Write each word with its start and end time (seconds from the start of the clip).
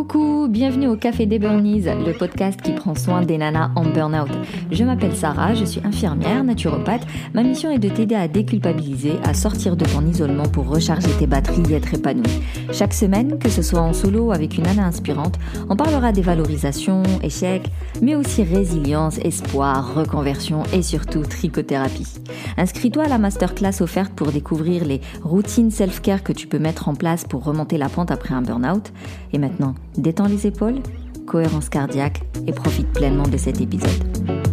Coucou, 0.00 0.48
bienvenue 0.48 0.88
au 0.88 0.96
Café 0.96 1.26
des 1.26 1.38
Burnies, 1.38 1.82
le 1.82 2.16
podcast 2.16 2.58
qui 2.62 2.72
prend 2.72 2.94
soin 2.94 3.20
des 3.20 3.36
nanas 3.36 3.70
en 3.76 3.84
burn-out. 3.84 4.30
Je 4.70 4.82
m'appelle 4.82 5.14
Sarah, 5.14 5.52
je 5.52 5.66
suis 5.66 5.82
infirmière, 5.84 6.42
naturopathe. 6.42 7.06
Ma 7.34 7.42
mission 7.42 7.70
est 7.70 7.78
de 7.78 7.90
t'aider 7.90 8.14
à 8.14 8.26
déculpabiliser, 8.26 9.12
à 9.24 9.34
sortir 9.34 9.76
de 9.76 9.84
ton 9.84 10.06
isolement 10.06 10.44
pour 10.44 10.68
recharger 10.68 11.10
tes 11.18 11.26
batteries 11.26 11.70
et 11.70 11.74
être 11.74 11.92
épanouie. 11.92 12.40
Chaque 12.72 12.94
semaine, 12.94 13.38
que 13.38 13.50
ce 13.50 13.60
soit 13.60 13.82
en 13.82 13.92
solo 13.92 14.28
ou 14.28 14.32
avec 14.32 14.56
une 14.56 14.64
nana 14.64 14.86
inspirante, 14.86 15.38
on 15.68 15.76
parlera 15.76 16.12
des 16.12 16.22
valorisations, 16.22 17.02
échecs, 17.22 17.70
mais 18.00 18.14
aussi 18.14 18.42
résilience, 18.42 19.18
espoir, 19.18 19.94
reconversion 19.94 20.62
et 20.72 20.80
surtout 20.80 21.24
trichothérapie. 21.24 22.08
Inscris-toi 22.56 23.04
à 23.04 23.08
la 23.08 23.18
masterclass 23.18 23.82
offerte 23.82 24.14
pour 24.14 24.32
découvrir 24.32 24.86
les 24.86 25.02
routines 25.22 25.70
self-care 25.70 26.22
que 26.22 26.32
tu 26.32 26.46
peux 26.46 26.58
mettre 26.58 26.88
en 26.88 26.94
place 26.94 27.24
pour 27.24 27.44
remonter 27.44 27.76
la 27.76 27.90
pente 27.90 28.10
après 28.10 28.32
un 28.32 28.40
burn-out. 28.40 28.90
Et 29.34 29.38
maintenant, 29.38 29.74
détends 29.96 30.28
les 30.28 30.46
épaules, 30.46 30.80
cohérence 31.26 31.68
cardiaque 31.68 32.22
et 32.46 32.52
profite 32.52 32.92
pleinement 32.92 33.28
de 33.28 33.36
cet 33.36 33.60
épisode. 33.60 34.49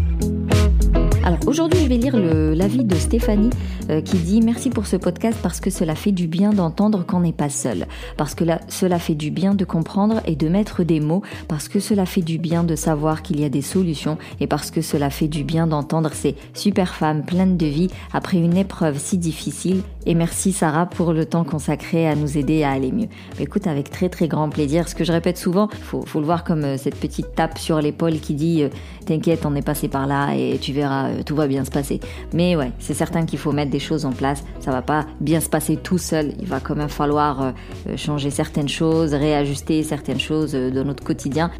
Alors 1.27 1.39
aujourd'hui, 1.45 1.81
je 1.83 1.89
vais 1.89 1.97
lire 1.97 2.15
l'avis 2.15 2.85
de 2.85 2.95
Stéphanie 2.95 3.49
euh, 3.89 3.99
qui 3.99 4.15
dit 4.15 4.39
merci 4.39 4.69
pour 4.69 4.87
ce 4.87 4.95
podcast 4.95 5.37
parce 5.43 5.59
que 5.59 5.69
cela 5.69 5.93
fait 5.93 6.13
du 6.13 6.25
bien 6.25 6.51
d'entendre 6.51 7.05
qu'on 7.05 7.19
n'est 7.19 7.33
pas 7.33 7.49
seul, 7.49 7.85
parce 8.15 8.33
que 8.33 8.45
cela 8.69 8.97
fait 8.97 9.13
du 9.13 9.29
bien 9.29 9.53
de 9.53 9.65
comprendre 9.65 10.21
et 10.25 10.37
de 10.37 10.47
mettre 10.47 10.85
des 10.85 11.01
mots, 11.01 11.23
parce 11.49 11.67
que 11.67 11.81
cela 11.81 12.05
fait 12.05 12.21
du 12.21 12.37
bien 12.37 12.63
de 12.63 12.77
savoir 12.77 13.23
qu'il 13.23 13.41
y 13.41 13.43
a 13.43 13.49
des 13.49 13.61
solutions 13.61 14.17
et 14.39 14.47
parce 14.47 14.71
que 14.71 14.81
cela 14.81 15.09
fait 15.09 15.27
du 15.27 15.43
bien 15.43 15.67
d'entendre 15.67 16.11
ces 16.13 16.37
super 16.53 16.95
femmes 16.95 17.23
pleines 17.23 17.57
de 17.57 17.65
vie 17.65 17.89
après 18.13 18.37
une 18.37 18.55
épreuve 18.55 18.97
si 18.97 19.17
difficile. 19.17 19.81
Et 20.05 20.15
merci 20.15 20.53
Sarah 20.53 20.85
pour 20.85 21.11
le 21.11 21.25
temps 21.25 21.43
consacré 21.43 22.07
à 22.07 22.15
nous 22.15 22.37
aider 22.37 22.63
à 22.63 22.71
aller 22.71 22.93
mieux. 22.93 23.09
écoute, 23.37 23.67
avec 23.67 23.91
très 23.91 24.07
très 24.07 24.29
grand 24.29 24.47
plaisir. 24.47 24.87
Ce 24.87 24.95
que 24.95 25.03
je 25.03 25.11
répète 25.11 25.37
souvent, 25.37 25.67
faut, 25.81 26.03
faut 26.05 26.21
le 26.21 26.25
voir 26.25 26.45
comme 26.45 26.63
euh, 26.63 26.77
cette 26.77 26.95
petite 26.95 27.35
tape 27.35 27.57
sur 27.57 27.81
l'épaule 27.81 28.21
qui 28.21 28.33
dit 28.33 28.63
euh, 28.63 28.69
t'inquiète, 29.05 29.45
on 29.45 29.55
est 29.55 29.61
passé 29.61 29.89
par 29.89 30.07
là 30.07 30.33
et 30.33 30.57
tu 30.61 30.71
verras 30.71 31.16
tout 31.25 31.35
va 31.35 31.47
bien 31.47 31.65
se 31.65 31.71
passer. 31.71 31.99
Mais 32.33 32.55
ouais, 32.55 32.71
c'est 32.79 32.93
certain 32.93 33.25
qu'il 33.25 33.39
faut 33.39 33.51
mettre 33.51 33.71
des 33.71 33.79
choses 33.79 34.05
en 34.05 34.11
place. 34.11 34.43
Ça 34.59 34.71
va 34.71 34.81
pas 34.81 35.05
bien 35.19 35.39
se 35.39 35.49
passer 35.49 35.77
tout 35.77 35.97
seul. 35.97 36.33
Il 36.39 36.47
va 36.47 36.59
quand 36.59 36.75
même 36.75 36.89
falloir 36.89 37.41
euh, 37.41 37.97
changer 37.97 38.29
certaines 38.29 38.69
choses, 38.69 39.13
réajuster 39.13 39.83
certaines 39.83 40.19
choses 40.19 40.55
euh, 40.55 40.71
dans 40.71 40.85
notre 40.85 41.03
quotidien. 41.03 41.51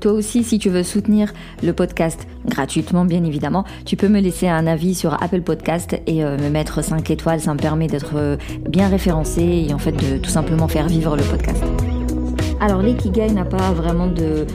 Toi 0.00 0.12
aussi, 0.12 0.44
si 0.44 0.58
tu 0.58 0.68
veux 0.68 0.82
soutenir 0.82 1.32
le 1.62 1.72
podcast 1.72 2.26
gratuitement, 2.46 3.06
bien 3.06 3.24
évidemment, 3.24 3.64
tu 3.86 3.96
peux 3.96 4.08
me 4.08 4.20
laisser 4.20 4.48
un 4.48 4.66
avis 4.66 4.94
sur 4.94 5.22
Apple 5.22 5.40
Podcast 5.40 5.96
et 6.06 6.24
euh, 6.24 6.36
me 6.36 6.50
mettre 6.50 6.82
5 6.82 7.10
étoiles. 7.10 7.40
Ça 7.40 7.54
me 7.54 7.58
permet 7.58 7.86
d'être 7.86 8.36
bien 8.68 8.88
référencé 8.88 9.66
et 9.68 9.72
en 9.72 9.78
fait 9.78 9.92
de 9.92 10.18
tout 10.18 10.30
simplement 10.30 10.68
faire 10.68 10.88
vivre 10.88 11.16
le 11.16 11.22
podcast. 11.22 11.62
Alors, 12.60 12.82
l'ikigai 12.82 13.30
n'a 13.30 13.44
pas 13.44 13.72
vraiment 13.72 14.06
de 14.06 14.46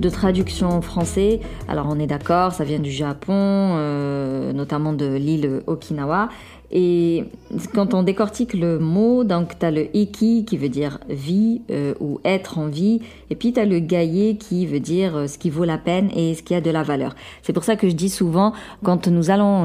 de 0.00 0.08
traduction 0.08 0.68
en 0.68 0.80
français. 0.80 1.40
Alors 1.68 1.86
on 1.88 1.98
est 1.98 2.06
d'accord, 2.06 2.52
ça 2.52 2.64
vient 2.64 2.78
du 2.78 2.90
Japon, 2.90 3.32
euh, 3.32 4.52
notamment 4.52 4.92
de 4.92 5.06
l'île 5.06 5.62
Okinawa. 5.66 6.28
Et 6.72 7.26
quand 7.74 7.94
on 7.94 8.02
décortique 8.02 8.52
le 8.52 8.80
mot, 8.80 9.22
donc 9.22 9.56
tu 9.56 9.64
as 9.64 9.70
le 9.70 9.96
iki 9.96 10.44
qui 10.44 10.56
veut 10.56 10.68
dire 10.68 10.98
vie 11.08 11.62
euh, 11.70 11.94
ou 12.00 12.18
être 12.24 12.58
en 12.58 12.66
vie, 12.66 13.00
et 13.30 13.36
puis 13.36 13.52
tu 13.52 13.60
as 13.60 13.64
le 13.64 13.78
gaillé 13.78 14.36
qui 14.36 14.66
veut 14.66 14.80
dire 14.80 15.16
euh, 15.16 15.26
ce 15.28 15.38
qui 15.38 15.48
vaut 15.48 15.64
la 15.64 15.78
peine 15.78 16.10
et 16.16 16.34
ce 16.34 16.42
qui 16.42 16.56
a 16.56 16.60
de 16.60 16.70
la 16.70 16.82
valeur. 16.82 17.14
C'est 17.42 17.52
pour 17.52 17.62
ça 17.62 17.76
que 17.76 17.88
je 17.88 17.94
dis 17.94 18.08
souvent, 18.08 18.52
quand 18.82 19.06
nous 19.06 19.30
allons 19.30 19.62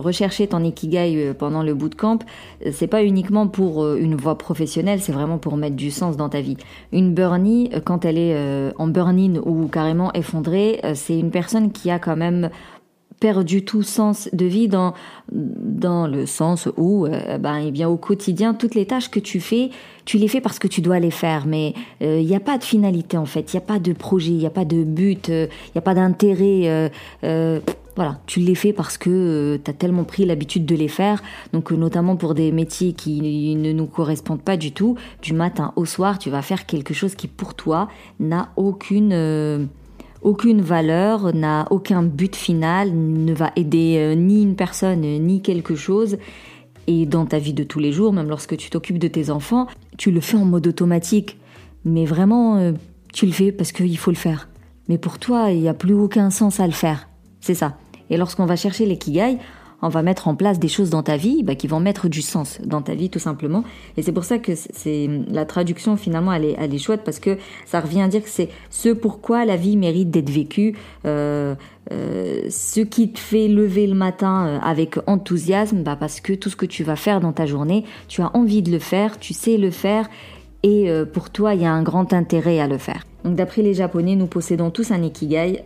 rechercher 0.00 0.46
ton 0.46 0.64
ikigai 0.64 1.34
pendant 1.38 1.62
le 1.62 1.74
bootcamp, 1.74 2.20
c'est 2.72 2.86
pas 2.86 3.04
uniquement 3.04 3.46
pour 3.46 3.94
une 3.94 4.14
voie 4.14 4.38
professionnelle, 4.38 5.00
c'est 5.00 5.12
vraiment 5.12 5.38
pour 5.38 5.56
mettre 5.56 5.76
du 5.76 5.90
sens 5.90 6.16
dans 6.16 6.30
ta 6.30 6.40
vie. 6.40 6.56
Une 6.92 7.12
burnie, 7.12 7.70
quand 7.84 8.04
elle 8.04 8.18
est 8.18 8.72
en 8.78 8.86
burn-in 8.86 9.36
ou 9.44 9.67
carrément 9.68 10.12
effondrée, 10.12 10.80
c'est 10.94 11.18
une 11.18 11.30
personne 11.30 11.72
qui 11.72 11.90
a 11.90 11.98
quand 11.98 12.16
même 12.16 12.50
perdu 13.20 13.64
tout 13.64 13.82
sens 13.82 14.28
de 14.32 14.46
vie 14.46 14.68
dans, 14.68 14.94
le 15.32 16.26
sens 16.26 16.68
où, 16.76 17.06
euh, 17.06 17.38
ben, 17.38 17.58
eh 17.66 17.70
bien, 17.70 17.88
au 17.88 17.96
quotidien, 17.96 18.54
toutes 18.54 18.74
les 18.74 18.86
tâches 18.86 19.10
que 19.10 19.20
tu 19.20 19.40
fais, 19.40 19.70
tu 20.04 20.18
les 20.18 20.28
fais 20.28 20.40
parce 20.40 20.58
que 20.58 20.68
tu 20.68 20.80
dois 20.80 20.98
les 20.98 21.10
faire, 21.10 21.46
mais 21.46 21.74
il 22.00 22.06
euh, 22.06 22.22
n'y 22.22 22.36
a 22.36 22.40
pas 22.40 22.58
de 22.58 22.64
finalité 22.64 23.16
en 23.16 23.26
fait, 23.26 23.52
il 23.52 23.56
n'y 23.56 23.62
a 23.62 23.66
pas 23.66 23.78
de 23.78 23.92
projet, 23.92 24.30
il 24.30 24.38
n'y 24.38 24.46
a 24.46 24.50
pas 24.50 24.64
de 24.64 24.84
but, 24.84 25.28
il 25.28 25.34
euh, 25.34 25.46
n'y 25.74 25.78
a 25.78 25.82
pas 25.82 25.94
d'intérêt. 25.94 26.90
Voilà, 27.98 28.20
tu 28.26 28.38
les 28.38 28.54
fais 28.54 28.72
parce 28.72 28.96
que 28.96 29.60
tu 29.62 29.68
as 29.68 29.74
tellement 29.74 30.04
pris 30.04 30.24
l'habitude 30.24 30.64
de 30.64 30.76
les 30.76 30.86
faire, 30.86 31.20
donc 31.52 31.72
notamment 31.72 32.14
pour 32.14 32.34
des 32.34 32.52
métiers 32.52 32.92
qui 32.92 33.56
ne 33.56 33.72
nous 33.72 33.86
correspondent 33.86 34.40
pas 34.40 34.56
du 34.56 34.70
tout, 34.70 34.96
du 35.20 35.32
matin 35.32 35.72
au 35.74 35.84
soir, 35.84 36.18
tu 36.20 36.30
vas 36.30 36.40
faire 36.40 36.64
quelque 36.64 36.94
chose 36.94 37.16
qui 37.16 37.26
pour 37.26 37.54
toi 37.54 37.88
n'a 38.20 38.50
aucune 38.56 39.68
aucune 40.22 40.60
valeur, 40.60 41.34
n'a 41.34 41.66
aucun 41.70 42.02
but 42.02 42.34
final, 42.34 42.92
ne 42.92 43.32
va 43.32 43.52
aider 43.56 43.96
euh, 43.98 44.14
ni 44.14 44.42
une 44.42 44.56
personne 44.56 45.00
ni 45.00 45.42
quelque 45.42 45.74
chose. 45.74 46.18
Et 46.86 47.06
dans 47.06 47.26
ta 47.26 47.38
vie 47.38 47.52
de 47.52 47.64
tous 47.64 47.78
les 47.78 47.92
jours, 47.92 48.12
même 48.12 48.28
lorsque 48.28 48.56
tu 48.56 48.70
t'occupes 48.70 48.98
de 48.98 49.08
tes 49.08 49.30
enfants, 49.30 49.66
tu 49.96 50.10
le 50.10 50.20
fais 50.20 50.36
en 50.36 50.44
mode 50.44 50.66
automatique. 50.66 51.36
Mais 51.84 52.04
vraiment, 52.04 52.56
euh, 52.56 52.72
tu 53.12 53.26
le 53.26 53.32
fais 53.32 53.52
parce 53.52 53.72
qu'il 53.72 53.98
faut 53.98 54.10
le 54.10 54.16
faire. 54.16 54.48
Mais 54.88 54.98
pour 54.98 55.18
toi, 55.18 55.50
il 55.50 55.60
n'y 55.60 55.68
a 55.68 55.74
plus 55.74 55.94
aucun 55.94 56.30
sens 56.30 56.60
à 56.60 56.66
le 56.66 56.72
faire. 56.72 57.08
C'est 57.40 57.54
ça. 57.54 57.76
Et 58.10 58.16
lorsqu'on 58.16 58.46
va 58.46 58.56
chercher 58.56 58.86
l'ikigai, 58.86 59.38
on 59.82 59.88
va 59.88 60.02
mettre 60.02 60.28
en 60.28 60.34
place 60.34 60.58
des 60.58 60.68
choses 60.68 60.90
dans 60.90 61.02
ta 61.02 61.16
vie 61.16 61.42
bah, 61.42 61.54
qui 61.54 61.66
vont 61.66 61.80
mettre 61.80 62.08
du 62.08 62.22
sens 62.22 62.58
dans 62.64 62.82
ta 62.82 62.94
vie 62.94 63.10
tout 63.10 63.18
simplement. 63.18 63.64
Et 63.96 64.02
c'est 64.02 64.12
pour 64.12 64.24
ça 64.24 64.38
que 64.38 64.52
c'est 64.54 65.08
la 65.28 65.44
traduction 65.44 65.96
finalement 65.96 66.32
elle 66.32 66.44
est, 66.44 66.56
elle 66.58 66.74
est 66.74 66.78
chouette 66.78 67.02
parce 67.04 67.20
que 67.20 67.38
ça 67.66 67.80
revient 67.80 68.02
à 68.02 68.08
dire 68.08 68.22
que 68.22 68.28
c'est 68.28 68.48
ce 68.70 68.88
pourquoi 68.88 69.44
la 69.44 69.56
vie 69.56 69.76
mérite 69.76 70.10
d'être 70.10 70.30
vécue. 70.30 70.76
Euh, 71.06 71.54
euh, 71.90 72.42
ce 72.50 72.80
qui 72.80 73.12
te 73.12 73.18
fait 73.18 73.48
lever 73.48 73.86
le 73.86 73.94
matin 73.94 74.46
euh, 74.46 74.58
avec 74.62 74.98
enthousiasme, 75.06 75.82
bah 75.82 75.96
parce 75.96 76.20
que 76.20 76.34
tout 76.34 76.50
ce 76.50 76.56
que 76.56 76.66
tu 76.66 76.84
vas 76.84 76.96
faire 76.96 77.20
dans 77.20 77.32
ta 77.32 77.46
journée, 77.46 77.84
tu 78.08 78.20
as 78.20 78.34
envie 78.36 78.62
de 78.62 78.70
le 78.70 78.78
faire, 78.78 79.18
tu 79.18 79.32
sais 79.32 79.56
le 79.56 79.70
faire 79.70 80.08
et 80.64 80.90
pour 81.12 81.30
toi 81.30 81.54
il 81.54 81.62
y 81.62 81.64
a 81.64 81.72
un 81.72 81.84
grand 81.84 82.12
intérêt 82.12 82.58
à 82.58 82.66
le 82.66 82.78
faire. 82.78 83.06
Donc 83.24 83.36
d'après 83.36 83.62
les 83.62 83.74
Japonais, 83.74 84.16
nous 84.16 84.26
possédons 84.26 84.70
tous 84.70 84.90
un 84.90 85.04
ikigai, 85.04 85.62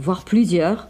voire 0.00 0.24
plusieurs. 0.24 0.88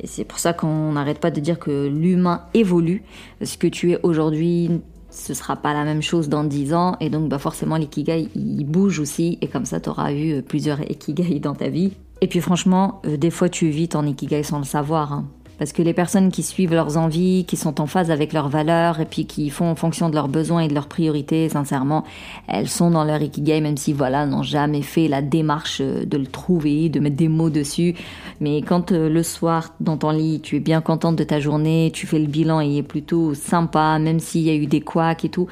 Et 0.00 0.06
c'est 0.06 0.24
pour 0.24 0.38
ça 0.38 0.52
qu'on 0.52 0.92
n'arrête 0.92 1.18
pas 1.18 1.30
de 1.30 1.40
dire 1.40 1.58
que 1.58 1.88
l'humain 1.88 2.42
évolue. 2.54 3.02
Ce 3.42 3.56
que 3.56 3.66
tu 3.66 3.92
es 3.92 4.00
aujourd'hui, 4.02 4.80
ce 5.10 5.34
sera 5.34 5.56
pas 5.56 5.74
la 5.74 5.84
même 5.84 6.02
chose 6.02 6.28
dans 6.28 6.44
10 6.44 6.74
ans. 6.74 6.96
Et 7.00 7.10
donc, 7.10 7.28
bah 7.28 7.38
forcément, 7.38 7.76
l'ikigai, 7.76 8.28
il 8.34 8.64
bouge 8.64 9.00
aussi. 9.00 9.38
Et 9.40 9.48
comme 9.48 9.64
ça, 9.64 9.80
tu 9.80 9.88
auras 9.88 10.12
eu 10.12 10.42
plusieurs 10.42 10.80
ikigai 10.90 11.40
dans 11.40 11.54
ta 11.54 11.68
vie. 11.68 11.92
Et 12.20 12.26
puis, 12.26 12.40
franchement, 12.40 13.00
euh, 13.06 13.16
des 13.16 13.30
fois, 13.30 13.48
tu 13.48 13.68
vis 13.68 13.88
ton 13.88 14.04
ikigai 14.04 14.42
sans 14.42 14.58
le 14.58 14.64
savoir. 14.64 15.12
Hein. 15.12 15.26
Parce 15.58 15.72
que 15.72 15.82
les 15.82 15.92
personnes 15.92 16.30
qui 16.30 16.42
suivent 16.42 16.72
leurs 16.72 16.96
envies, 16.96 17.44
qui 17.44 17.56
sont 17.56 17.80
en 17.80 17.86
phase 17.86 18.10
avec 18.10 18.32
leurs 18.32 18.48
valeurs 18.48 19.00
et 19.00 19.04
puis 19.04 19.26
qui 19.26 19.50
font 19.50 19.70
en 19.70 19.74
fonction 19.74 20.08
de 20.08 20.14
leurs 20.14 20.28
besoins 20.28 20.60
et 20.60 20.68
de 20.68 20.74
leurs 20.74 20.86
priorités, 20.86 21.48
sincèrement, 21.48 22.04
elles 22.46 22.68
sont 22.68 22.90
dans 22.90 23.04
leur 23.04 23.20
ikigai, 23.20 23.60
même 23.60 23.76
si 23.76 23.92
voilà, 23.92 24.24
n'ont 24.26 24.42
jamais 24.42 24.82
fait 24.82 25.08
la 25.08 25.20
démarche 25.20 25.80
de 25.80 26.16
le 26.16 26.26
trouver, 26.26 26.88
de 26.88 27.00
mettre 27.00 27.16
des 27.16 27.28
mots 27.28 27.50
dessus. 27.50 27.94
Mais 28.40 28.62
quand 28.62 28.92
euh, 28.92 29.08
le 29.08 29.22
soir, 29.22 29.74
dans 29.80 29.96
ton 29.96 30.10
lit, 30.10 30.40
tu 30.40 30.56
es 30.56 30.60
bien 30.60 30.80
contente 30.80 31.16
de 31.16 31.24
ta 31.24 31.40
journée, 31.40 31.90
tu 31.92 32.06
fais 32.06 32.18
le 32.18 32.26
bilan 32.26 32.60
et 32.60 32.66
il 32.66 32.78
est 32.78 32.82
plutôt 32.82 33.34
sympa, 33.34 33.98
même 33.98 34.20
s'il 34.20 34.42
y 34.42 34.50
a 34.50 34.54
eu 34.54 34.66
des 34.66 34.80
couacs 34.80 35.24
et 35.24 35.28
tout, 35.28 35.48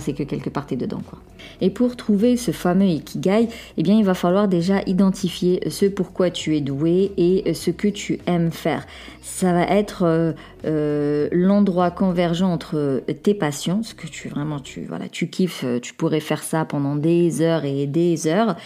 c'est 0.00 0.12
que 0.12 0.22
quelque 0.22 0.50
part 0.50 0.66
t'es 0.66 0.76
dedans, 0.76 1.02
quoi. 1.08 1.18
Et 1.60 1.70
pour 1.70 1.96
trouver 1.96 2.36
ce 2.36 2.50
fameux 2.50 2.86
ikigai, 2.86 3.48
eh 3.76 3.82
bien, 3.82 3.96
il 3.96 4.04
va 4.04 4.14
falloir 4.14 4.48
déjà 4.48 4.82
identifier 4.86 5.60
ce 5.70 5.86
pourquoi 5.86 6.30
tu 6.30 6.56
es 6.56 6.60
doué 6.60 7.12
et 7.16 7.54
ce 7.54 7.70
que 7.70 7.88
tu 7.88 8.18
aimes 8.26 8.50
faire. 8.52 8.86
Ça 9.22 9.52
va 9.52 9.62
être 9.62 10.34
euh, 10.64 11.02
euh, 11.22 11.28
l'endroit 11.32 11.90
convergent 11.90 12.42
entre 12.42 13.02
tes 13.22 13.34
passions, 13.34 13.82
ce 13.82 13.94
que 13.94 14.06
tu 14.06 14.28
vraiment 14.28 14.60
tu 14.60 14.84
voilà, 14.88 15.08
tu 15.08 15.28
kiffes, 15.28 15.64
tu 15.80 15.94
pourrais 15.94 16.20
faire 16.20 16.42
ça 16.42 16.64
pendant 16.64 16.96
des 16.96 17.42
heures 17.42 17.64
et 17.64 17.86
des 17.86 18.26
heures 18.26 18.56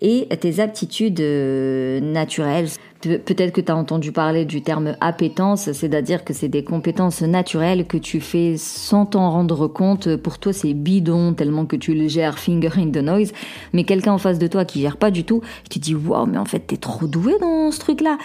et 0.00 0.28
tes 0.40 0.60
aptitudes 0.60 1.20
euh, 1.20 2.00
naturelles. 2.00 2.68
Peut-être 3.00 3.52
que 3.52 3.60
tu 3.60 3.70
as 3.70 3.76
entendu 3.76 4.12
parler 4.12 4.46
du 4.46 4.62
terme 4.62 4.96
appétence, 5.00 5.72
c'est-à-dire 5.72 6.24
que 6.24 6.32
c'est 6.32 6.48
des 6.48 6.64
compétences 6.64 7.20
naturelles 7.20 7.86
que 7.86 7.98
tu 7.98 8.20
fais 8.20 8.56
sans 8.56 9.04
t'en 9.04 9.30
rendre 9.30 9.66
compte. 9.66 10.16
Pour 10.16 10.38
toi, 10.38 10.54
c'est 10.54 10.72
bidon 10.72 11.34
tellement 11.34 11.66
que 11.66 11.76
tu 11.76 11.94
le 11.94 12.08
gères 12.08 12.38
finger 12.38 12.70
in 12.78 12.90
the 12.90 13.02
noise. 13.02 13.32
Mais 13.74 13.84
quelqu'un 13.84 14.12
en 14.12 14.18
face 14.18 14.38
de 14.38 14.46
toi 14.46 14.64
qui 14.64 14.80
gère 14.80 14.96
pas 14.96 15.10
du 15.10 15.24
tout, 15.24 15.42
tu 15.70 15.80
te 15.80 15.84
dis 15.84 15.94
waouh, 15.94 16.24
mais 16.24 16.38
en 16.38 16.46
fait, 16.46 16.60
t'es 16.60 16.78
trop 16.78 17.06
doué 17.06 17.34
dans 17.40 17.70
ce 17.70 17.78
truc-là 17.78 18.16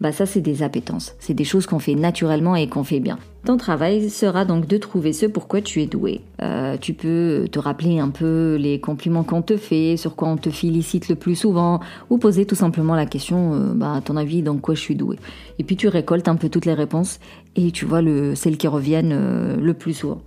bah 0.00 0.12
ça 0.12 0.26
c'est 0.26 0.40
des 0.40 0.62
appétences, 0.62 1.14
c'est 1.18 1.34
des 1.34 1.44
choses 1.44 1.66
qu'on 1.66 1.78
fait 1.78 1.94
naturellement 1.94 2.54
et 2.54 2.68
qu'on 2.68 2.84
fait 2.84 3.00
bien. 3.00 3.18
Ton 3.46 3.56
travail 3.56 4.10
sera 4.10 4.44
donc 4.44 4.66
de 4.66 4.76
trouver 4.76 5.12
ce 5.12 5.24
pourquoi 5.24 5.60
tu 5.60 5.80
es 5.80 5.86
doué. 5.86 6.20
Euh, 6.42 6.76
tu 6.80 6.94
peux 6.94 7.46
te 7.50 7.58
rappeler 7.58 8.00
un 8.00 8.10
peu 8.10 8.56
les 8.58 8.80
compliments 8.80 9.22
qu'on 9.22 9.40
te 9.40 9.56
fait, 9.56 9.96
sur 9.96 10.16
quoi 10.16 10.28
on 10.28 10.36
te 10.36 10.50
félicite 10.50 11.08
le 11.08 11.14
plus 11.14 11.36
souvent, 11.36 11.80
ou 12.10 12.18
poser 12.18 12.44
tout 12.44 12.56
simplement 12.56 12.96
la 12.96 13.06
question, 13.06 13.54
euh, 13.54 13.72
bah, 13.72 13.94
à 13.94 14.00
ton 14.00 14.16
avis, 14.16 14.42
dans 14.42 14.56
quoi 14.56 14.74
je 14.74 14.80
suis 14.80 14.96
doué. 14.96 15.16
Et 15.60 15.64
puis 15.64 15.76
tu 15.76 15.86
récoltes 15.86 16.26
un 16.26 16.34
peu 16.34 16.48
toutes 16.48 16.66
les 16.66 16.74
réponses 16.74 17.20
et 17.54 17.70
tu 17.70 17.84
vois 17.84 18.02
le, 18.02 18.34
celles 18.34 18.58
qui 18.58 18.66
reviennent 18.66 19.12
euh, 19.12 19.56
le 19.56 19.74
plus 19.74 19.94
souvent. 19.94 20.20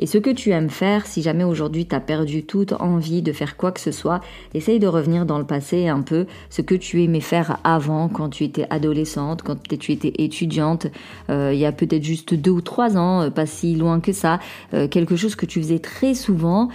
Et 0.00 0.06
ce 0.06 0.16
que 0.16 0.30
tu 0.30 0.50
aimes 0.50 0.70
faire, 0.70 1.06
si 1.06 1.20
jamais 1.20 1.44
aujourd'hui 1.44 1.86
tu 1.86 1.94
as 1.94 2.00
perdu 2.00 2.42
toute 2.42 2.72
envie 2.72 3.20
de 3.20 3.32
faire 3.32 3.58
quoi 3.58 3.70
que 3.70 3.80
ce 3.80 3.92
soit, 3.92 4.20
essaye 4.54 4.78
de 4.78 4.86
revenir 4.86 5.26
dans 5.26 5.38
le 5.38 5.44
passé 5.44 5.88
un 5.88 6.00
peu, 6.00 6.26
ce 6.48 6.62
que 6.62 6.74
tu 6.74 7.04
aimais 7.04 7.20
faire 7.20 7.58
avant, 7.64 8.08
quand 8.08 8.30
tu 8.30 8.44
étais 8.44 8.66
adolescente, 8.70 9.42
quand 9.42 9.58
tu 9.78 9.92
étais 9.92 10.14
étudiante, 10.16 10.86
euh, 11.28 11.52
il 11.52 11.60
y 11.60 11.66
a 11.66 11.72
peut-être 11.72 12.02
juste 12.02 12.32
deux 12.32 12.50
ou 12.50 12.62
trois 12.62 12.96
ans, 12.96 13.20
euh, 13.20 13.30
pas 13.30 13.44
si 13.44 13.76
loin 13.76 14.00
que 14.00 14.12
ça, 14.12 14.40
euh, 14.72 14.88
quelque 14.88 15.16
chose 15.16 15.36
que 15.36 15.44
tu 15.44 15.60
faisais 15.60 15.80
très 15.80 16.14
souvent 16.14 16.70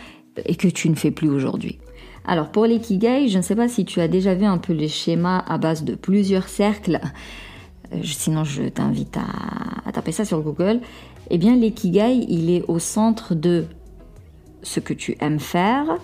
et 0.45 0.56
que 0.56 0.68
tu 0.68 0.88
ne 0.88 0.95
fais 0.95 1.12
plus 1.12 1.30
aujourd'hui. 1.30 1.80
Alors 2.25 2.50
pour 2.50 2.68
l'ikigai, 2.68 3.28
je 3.28 3.38
ne 3.38 3.44
sais 3.44 3.56
pas 3.56 3.68
si 3.68 3.86
tu 3.86 4.01
as 4.01 4.07
déjà 4.07 4.36
vu 4.36 4.45
un 4.45 4.60
peu 4.60 4.74
les 4.74 4.88
schémas 4.88 5.44
à 5.48 5.57
base 5.57 5.83
de 5.83 5.95
plusieurs 5.95 6.48
cercles. 6.48 7.00
Sinon, 8.04 8.44
je 8.44 8.63
t'invite 8.63 9.18
à, 9.18 9.92
taper 9.92 10.12
ça 10.12 10.25
sur 10.25 10.42
Google 10.42 10.81
eh 11.30 11.38
bien 11.38 11.56
l'ikigai, 11.56 12.25
il 12.27 12.50
est 12.50 12.63
au 12.68 12.80
centre 12.80 13.36
de 13.36 13.66
ce 14.63 14.80
que 14.80 14.94
tu 14.94 15.18
aimes 15.19 15.39
faire, 15.39 15.98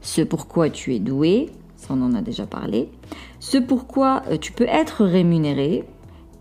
ce 0.00 0.22
pourquoi 0.22 0.70
tu 0.70 0.94
es 0.94 0.98
doué, 0.98 1.50
ça 1.76 1.88
on 1.90 2.02
en 2.02 2.14
a 2.14 2.22
déjà 2.22 2.46
parlé, 2.46 2.90
ce 3.40 3.58
pourquoi 3.58 4.22
euh, 4.30 4.36
tu 4.38 4.52
peux 4.52 4.66
être 4.66 5.04
rémunéré, 5.04 5.84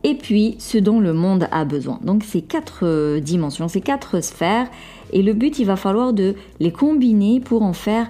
et 0.03 0.15
puis 0.15 0.55
ce 0.59 0.77
dont 0.77 0.99
le 0.99 1.13
monde 1.13 1.47
a 1.51 1.63
besoin. 1.63 1.99
Donc 2.03 2.23
c'est 2.23 2.41
quatre 2.41 2.81
euh, 2.83 3.19
dimensions, 3.19 3.67
c'est 3.67 3.81
quatre 3.81 4.21
sphères, 4.21 4.69
et 5.13 5.21
le 5.21 5.33
but, 5.33 5.59
il 5.59 5.65
va 5.65 5.75
falloir 5.75 6.13
de 6.13 6.35
les 6.59 6.71
combiner 6.71 7.39
pour 7.39 7.63
en 7.63 7.73
faire 7.73 8.09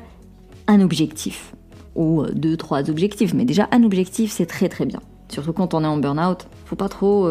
un 0.68 0.82
objectif, 0.82 1.54
ou 1.96 2.22
euh, 2.22 2.32
deux, 2.32 2.58
trois 2.58 2.90
objectifs, 2.90 3.34
mais 3.34 3.46
déjà 3.46 3.68
un 3.72 3.84
objectif, 3.84 4.32
c'est 4.32 4.46
très 4.46 4.70
très 4.70 4.86
bien. 4.86 5.02
Surtout 5.30 5.54
quand 5.54 5.74
on 5.74 5.84
est 5.84 5.88
en 5.88 5.98
burn-out, 5.98 6.48
faut 6.66 6.76
pas 6.76 6.90
trop... 6.90 7.28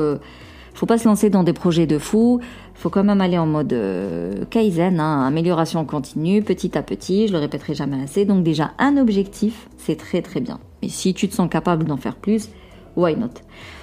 faut 0.81 0.87
pas 0.87 0.97
se 0.97 1.07
lancer 1.07 1.29
dans 1.29 1.45
des 1.45 1.53
projets 1.53 1.87
de 1.87 1.99
fou, 1.99 2.41
faut 2.73 2.89
quand 2.89 3.05
même 3.05 3.21
aller 3.21 3.37
en 3.37 3.45
mode 3.45 3.75
euh, 3.75 4.47
Kaizen, 4.49 4.99
hein, 4.99 5.27
amélioration 5.27 5.85
continue, 5.85 6.43
petit 6.43 6.79
à 6.79 6.83
petit, 6.83 7.29
je 7.29 7.35
le 7.35 7.39
répéterai 7.39 7.75
jamais 7.75 8.03
assez. 8.03 8.25
Donc 8.25 8.43
déjà 8.45 8.71
un 8.79 8.97
objectif, 8.97 9.69
c'est 9.77 9.97
très 9.97 10.23
très 10.23 10.41
bien. 10.41 10.59
Mais 10.81 10.89
si 10.89 11.13
tu 11.13 11.29
te 11.29 11.35
sens 11.35 11.51
capable 11.51 11.85
d'en 11.85 11.99
faire 11.99 12.17
plus, 12.17 12.49
why 12.97 13.15
not? 13.15 13.29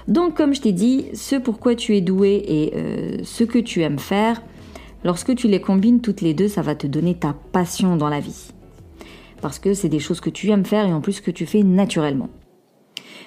Donc 0.08 0.36
comme 0.36 0.56
je 0.56 0.62
t'ai 0.62 0.72
dit, 0.72 1.06
ce 1.14 1.36
pourquoi 1.36 1.76
tu 1.76 1.96
es 1.96 2.02
doué 2.02 2.44
et 2.48 2.74
euh, 2.76 3.18
ce 3.24 3.44
que 3.44 3.60
tu 3.60 3.84
aimes 3.84 4.00
faire, 4.00 4.42
lorsque 5.04 5.36
tu 5.36 5.48
les 5.48 5.62
combines 5.62 6.02
toutes 6.02 6.22
les 6.22 6.34
deux, 6.34 6.48
ça 6.48 6.64
va 6.64 6.74
te 6.74 6.88
donner 6.88 7.14
ta 7.14 7.36
passion 7.52 7.96
dans 7.96 8.10
la 8.10 8.22
vie. 8.22 8.48
Parce 9.40 9.60
que 9.60 9.76
c'est 9.76 9.88
des 9.88 10.00
choses 10.00 10.20
que 10.20 10.32
tu 10.32 10.50
aimes 10.50 10.66
faire 10.66 10.88
et 10.88 10.94
en 10.94 11.02
plus 11.02 11.22
que 11.22 11.30
tu 11.30 11.46
fais 11.46 11.62
naturellement. 11.62 12.30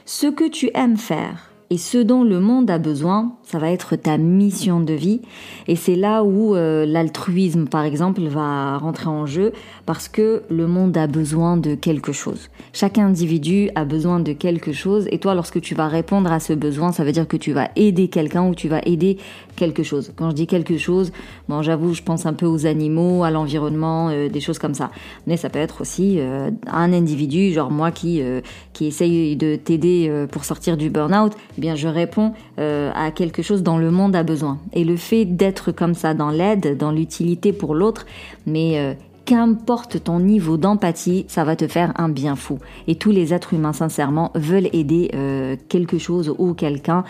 Ce 0.06 0.26
que 0.26 0.48
tu 0.48 0.72
aimes 0.74 0.96
faire, 0.96 1.49
et 1.72 1.78
ce 1.78 1.98
dont 1.98 2.24
le 2.24 2.40
monde 2.40 2.68
a 2.68 2.78
besoin, 2.78 3.36
ça 3.44 3.60
va 3.60 3.70
être 3.70 3.94
ta 3.94 4.18
mission 4.18 4.80
de 4.80 4.92
vie. 4.92 5.20
Et 5.68 5.76
c'est 5.76 5.94
là 5.94 6.24
où 6.24 6.56
euh, 6.56 6.84
l'altruisme, 6.84 7.68
par 7.68 7.84
exemple, 7.84 8.22
va 8.22 8.76
rentrer 8.78 9.06
en 9.06 9.24
jeu 9.24 9.52
parce 9.86 10.08
que 10.08 10.42
le 10.50 10.66
monde 10.66 10.96
a 10.96 11.06
besoin 11.06 11.56
de 11.56 11.76
quelque 11.76 12.10
chose. 12.10 12.48
Chaque 12.72 12.98
individu 12.98 13.70
a 13.76 13.84
besoin 13.84 14.18
de 14.18 14.32
quelque 14.32 14.72
chose. 14.72 15.06
Et 15.12 15.18
toi, 15.18 15.36
lorsque 15.36 15.60
tu 15.60 15.76
vas 15.76 15.86
répondre 15.86 16.32
à 16.32 16.40
ce 16.40 16.54
besoin, 16.54 16.90
ça 16.90 17.04
veut 17.04 17.12
dire 17.12 17.28
que 17.28 17.36
tu 17.36 17.52
vas 17.52 17.70
aider 17.76 18.08
quelqu'un 18.08 18.48
ou 18.48 18.56
tu 18.56 18.66
vas 18.66 18.80
aider 18.84 19.18
quelque 19.54 19.84
chose. 19.84 20.12
Quand 20.16 20.30
je 20.30 20.34
dis 20.34 20.48
quelque 20.48 20.76
chose, 20.76 21.12
bon, 21.48 21.62
j'avoue, 21.62 21.94
je 21.94 22.02
pense 22.02 22.26
un 22.26 22.32
peu 22.32 22.46
aux 22.46 22.66
animaux, 22.66 23.22
à 23.22 23.30
l'environnement, 23.30 24.08
euh, 24.08 24.28
des 24.28 24.40
choses 24.40 24.58
comme 24.58 24.74
ça. 24.74 24.90
Mais 25.28 25.36
ça 25.36 25.48
peut 25.48 25.60
être 25.60 25.82
aussi 25.82 26.16
euh, 26.18 26.50
un 26.66 26.92
individu, 26.92 27.52
genre 27.52 27.70
moi 27.70 27.92
qui, 27.92 28.20
qui 28.72 28.86
essaye 28.86 29.36
de 29.36 29.54
t'aider 29.54 30.26
pour 30.32 30.44
sortir 30.44 30.76
du 30.76 30.90
burn-out 30.90 31.32
eh 31.62 31.76
je 31.76 31.88
réponds 31.88 32.32
euh, 32.58 32.90
à 32.94 33.10
quelque 33.10 33.42
chose 33.42 33.62
dont 33.62 33.78
le 33.78 33.90
monde 33.90 34.16
a 34.16 34.22
besoin. 34.22 34.58
Et 34.72 34.84
le 34.84 34.96
fait 34.96 35.24
d'être 35.24 35.72
comme 35.72 35.94
ça 35.94 36.14
dans 36.14 36.30
l'aide, 36.30 36.76
dans 36.76 36.92
l'utilité 36.92 37.52
pour 37.52 37.74
l'autre, 37.74 38.06
mais 38.46 38.78
euh, 38.78 38.94
qu'importe 39.24 40.02
ton 40.04 40.18
niveau 40.18 40.56
d'empathie, 40.56 41.24
ça 41.28 41.44
va 41.44 41.56
te 41.56 41.68
faire 41.68 41.92
un 41.96 42.08
bien 42.08 42.36
fou. 42.36 42.58
Et 42.88 42.96
tous 42.96 43.10
les 43.10 43.32
êtres 43.32 43.54
humains, 43.54 43.72
sincèrement, 43.72 44.32
veulent 44.34 44.68
aider 44.72 45.10
euh, 45.14 45.56
quelque 45.68 45.98
chose 45.98 46.34
ou 46.38 46.54
quelqu'un. 46.54 47.04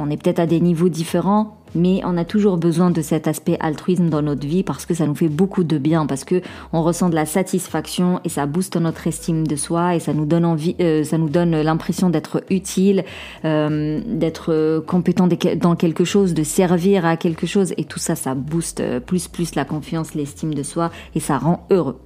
On 0.00 0.10
est 0.10 0.16
peut-être 0.16 0.38
à 0.38 0.46
des 0.46 0.60
niveaux 0.60 0.88
différents, 0.88 1.56
mais 1.74 2.00
on 2.04 2.16
a 2.16 2.24
toujours 2.24 2.56
besoin 2.56 2.90
de 2.90 3.02
cet 3.02 3.26
aspect 3.26 3.56
altruisme 3.60 4.08
dans 4.08 4.22
notre 4.22 4.46
vie 4.46 4.62
parce 4.62 4.86
que 4.86 4.94
ça 4.94 5.06
nous 5.06 5.14
fait 5.14 5.28
beaucoup 5.28 5.64
de 5.64 5.76
bien, 5.76 6.06
parce 6.06 6.24
que 6.24 6.40
on 6.72 6.82
ressent 6.82 7.08
de 7.08 7.14
la 7.14 7.26
satisfaction 7.26 8.20
et 8.24 8.28
ça 8.28 8.46
booste 8.46 8.76
notre 8.76 9.06
estime 9.06 9.46
de 9.46 9.56
soi 9.56 9.96
et 9.96 10.00
ça 10.00 10.14
nous 10.14 10.24
donne 10.24 10.44
envie, 10.44 10.76
euh, 10.80 11.02
ça 11.02 11.18
nous 11.18 11.28
donne 11.28 11.60
l'impression 11.60 12.10
d'être 12.10 12.44
utile, 12.48 13.04
euh, 13.44 14.00
d'être 14.06 14.84
compétent 14.86 15.28
dans 15.56 15.76
quelque 15.76 16.04
chose, 16.04 16.32
de 16.32 16.44
servir 16.44 17.04
à 17.04 17.16
quelque 17.16 17.46
chose 17.46 17.74
et 17.76 17.84
tout 17.84 17.98
ça, 17.98 18.14
ça 18.14 18.34
booste 18.34 19.00
plus 19.00 19.28
plus 19.28 19.56
la 19.56 19.64
confiance, 19.64 20.14
l'estime 20.14 20.54
de 20.54 20.62
soi 20.62 20.90
et 21.14 21.20
ça 21.20 21.38
rend 21.38 21.66
heureux. 21.70 21.98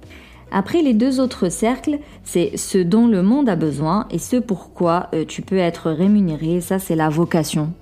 Après, 0.55 0.83
les 0.83 0.93
deux 0.93 1.19
autres 1.19 1.49
cercles, 1.49 1.97
c'est 2.23 2.57
ce 2.57 2.77
dont 2.77 3.07
le 3.07 3.23
monde 3.23 3.49
a 3.49 3.55
besoin 3.55 4.05
et 4.11 4.19
ce 4.19 4.35
pourquoi 4.35 5.09
euh, 5.15 5.25
tu 5.27 5.41
peux 5.41 5.57
être 5.57 5.89
rémunéré. 5.89 6.61
Ça, 6.61 6.77
c'est 6.77 6.95
la 6.95 7.09
vocation. 7.09 7.73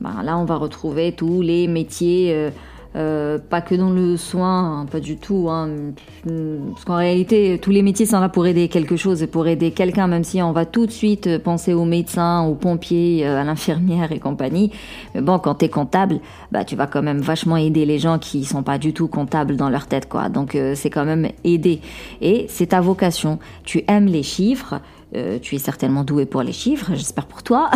Ben, 0.00 0.22
là, 0.22 0.38
on 0.38 0.44
va 0.44 0.56
retrouver 0.56 1.12
tous 1.12 1.42
les 1.42 1.66
métiers, 1.66 2.32
euh, 2.32 2.50
euh, 2.94 3.38
pas 3.38 3.60
que 3.60 3.74
dans 3.74 3.90
le 3.90 4.16
soin, 4.16 4.80
hein, 4.80 4.86
pas 4.86 5.00
du 5.00 5.16
tout. 5.16 5.48
Hein, 5.50 5.92
parce 6.24 6.84
qu'en 6.84 6.96
réalité, 6.96 7.58
tous 7.60 7.70
les 7.70 7.82
métiers 7.82 8.06
sont 8.06 8.20
là 8.20 8.28
pour 8.28 8.46
aider 8.46 8.68
quelque 8.68 8.96
chose 8.96 9.22
et 9.22 9.26
pour 9.26 9.48
aider 9.48 9.72
quelqu'un, 9.72 10.06
même 10.06 10.22
si 10.22 10.40
on 10.40 10.52
va 10.52 10.66
tout 10.66 10.86
de 10.86 10.92
suite 10.92 11.38
penser 11.38 11.74
aux 11.74 11.84
médecins, 11.84 12.42
aux 12.44 12.54
pompiers, 12.54 13.26
à 13.26 13.42
l'infirmière 13.42 14.12
et 14.12 14.20
compagnie. 14.20 14.70
Mais 15.14 15.20
bon, 15.20 15.38
quand 15.38 15.56
t'es 15.56 15.68
comptable, 15.68 16.20
bah 16.52 16.64
tu 16.64 16.76
vas 16.76 16.86
quand 16.86 17.02
même 17.02 17.20
vachement 17.20 17.56
aider 17.56 17.84
les 17.84 17.98
gens 17.98 18.18
qui 18.18 18.44
sont 18.44 18.62
pas 18.62 18.78
du 18.78 18.92
tout 18.92 19.08
comptables 19.08 19.56
dans 19.56 19.68
leur 19.68 19.86
tête, 19.86 20.08
quoi. 20.08 20.28
Donc 20.28 20.56
c'est 20.74 20.90
quand 20.90 21.04
même 21.04 21.28
aider. 21.44 21.80
Et 22.20 22.46
c'est 22.48 22.68
ta 22.68 22.80
vocation. 22.80 23.38
Tu 23.64 23.82
aimes 23.88 24.06
les 24.06 24.22
chiffres. 24.22 24.80
Euh, 25.16 25.38
tu 25.40 25.54
es 25.54 25.58
certainement 25.58 26.04
doué 26.04 26.26
pour 26.26 26.42
les 26.42 26.52
chiffres, 26.52 26.90
j'espère 26.94 27.26
pour 27.26 27.42
toi. 27.42 27.70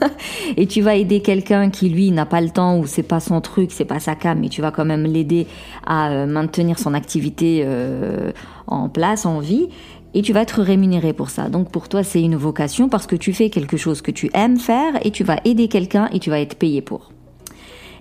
et 0.56 0.66
tu 0.66 0.80
vas 0.80 0.96
aider 0.96 1.20
quelqu'un 1.20 1.68
qui 1.68 1.90
lui 1.90 2.10
n'a 2.10 2.24
pas 2.24 2.40
le 2.40 2.48
temps 2.48 2.78
ou 2.78 2.86
c'est 2.86 3.02
pas 3.02 3.20
son 3.20 3.40
truc, 3.42 3.70
c'est 3.70 3.84
pas 3.84 4.00
sa 4.00 4.14
cam, 4.14 4.38
mais 4.40 4.48
tu 4.48 4.62
vas 4.62 4.70
quand 4.70 4.86
même 4.86 5.04
l'aider 5.04 5.46
à 5.86 6.10
euh, 6.10 6.26
maintenir 6.26 6.78
son 6.78 6.94
activité 6.94 7.62
euh, 7.64 8.32
en 8.66 8.88
place, 8.88 9.26
en 9.26 9.40
vie. 9.40 9.68
Et 10.14 10.22
tu 10.22 10.32
vas 10.32 10.40
être 10.40 10.62
rémunéré 10.62 11.12
pour 11.12 11.30
ça. 11.30 11.48
Donc 11.48 11.70
pour 11.70 11.88
toi, 11.88 12.02
c'est 12.02 12.22
une 12.22 12.36
vocation 12.36 12.88
parce 12.88 13.06
que 13.06 13.14
tu 13.14 13.32
fais 13.32 13.50
quelque 13.50 13.76
chose 13.76 14.00
que 14.00 14.10
tu 14.10 14.30
aimes 14.34 14.58
faire 14.58 14.94
et 15.04 15.10
tu 15.10 15.22
vas 15.22 15.36
aider 15.44 15.68
quelqu'un 15.68 16.08
et 16.12 16.18
tu 16.18 16.30
vas 16.30 16.40
être 16.40 16.56
payé 16.56 16.80
pour. 16.80 17.12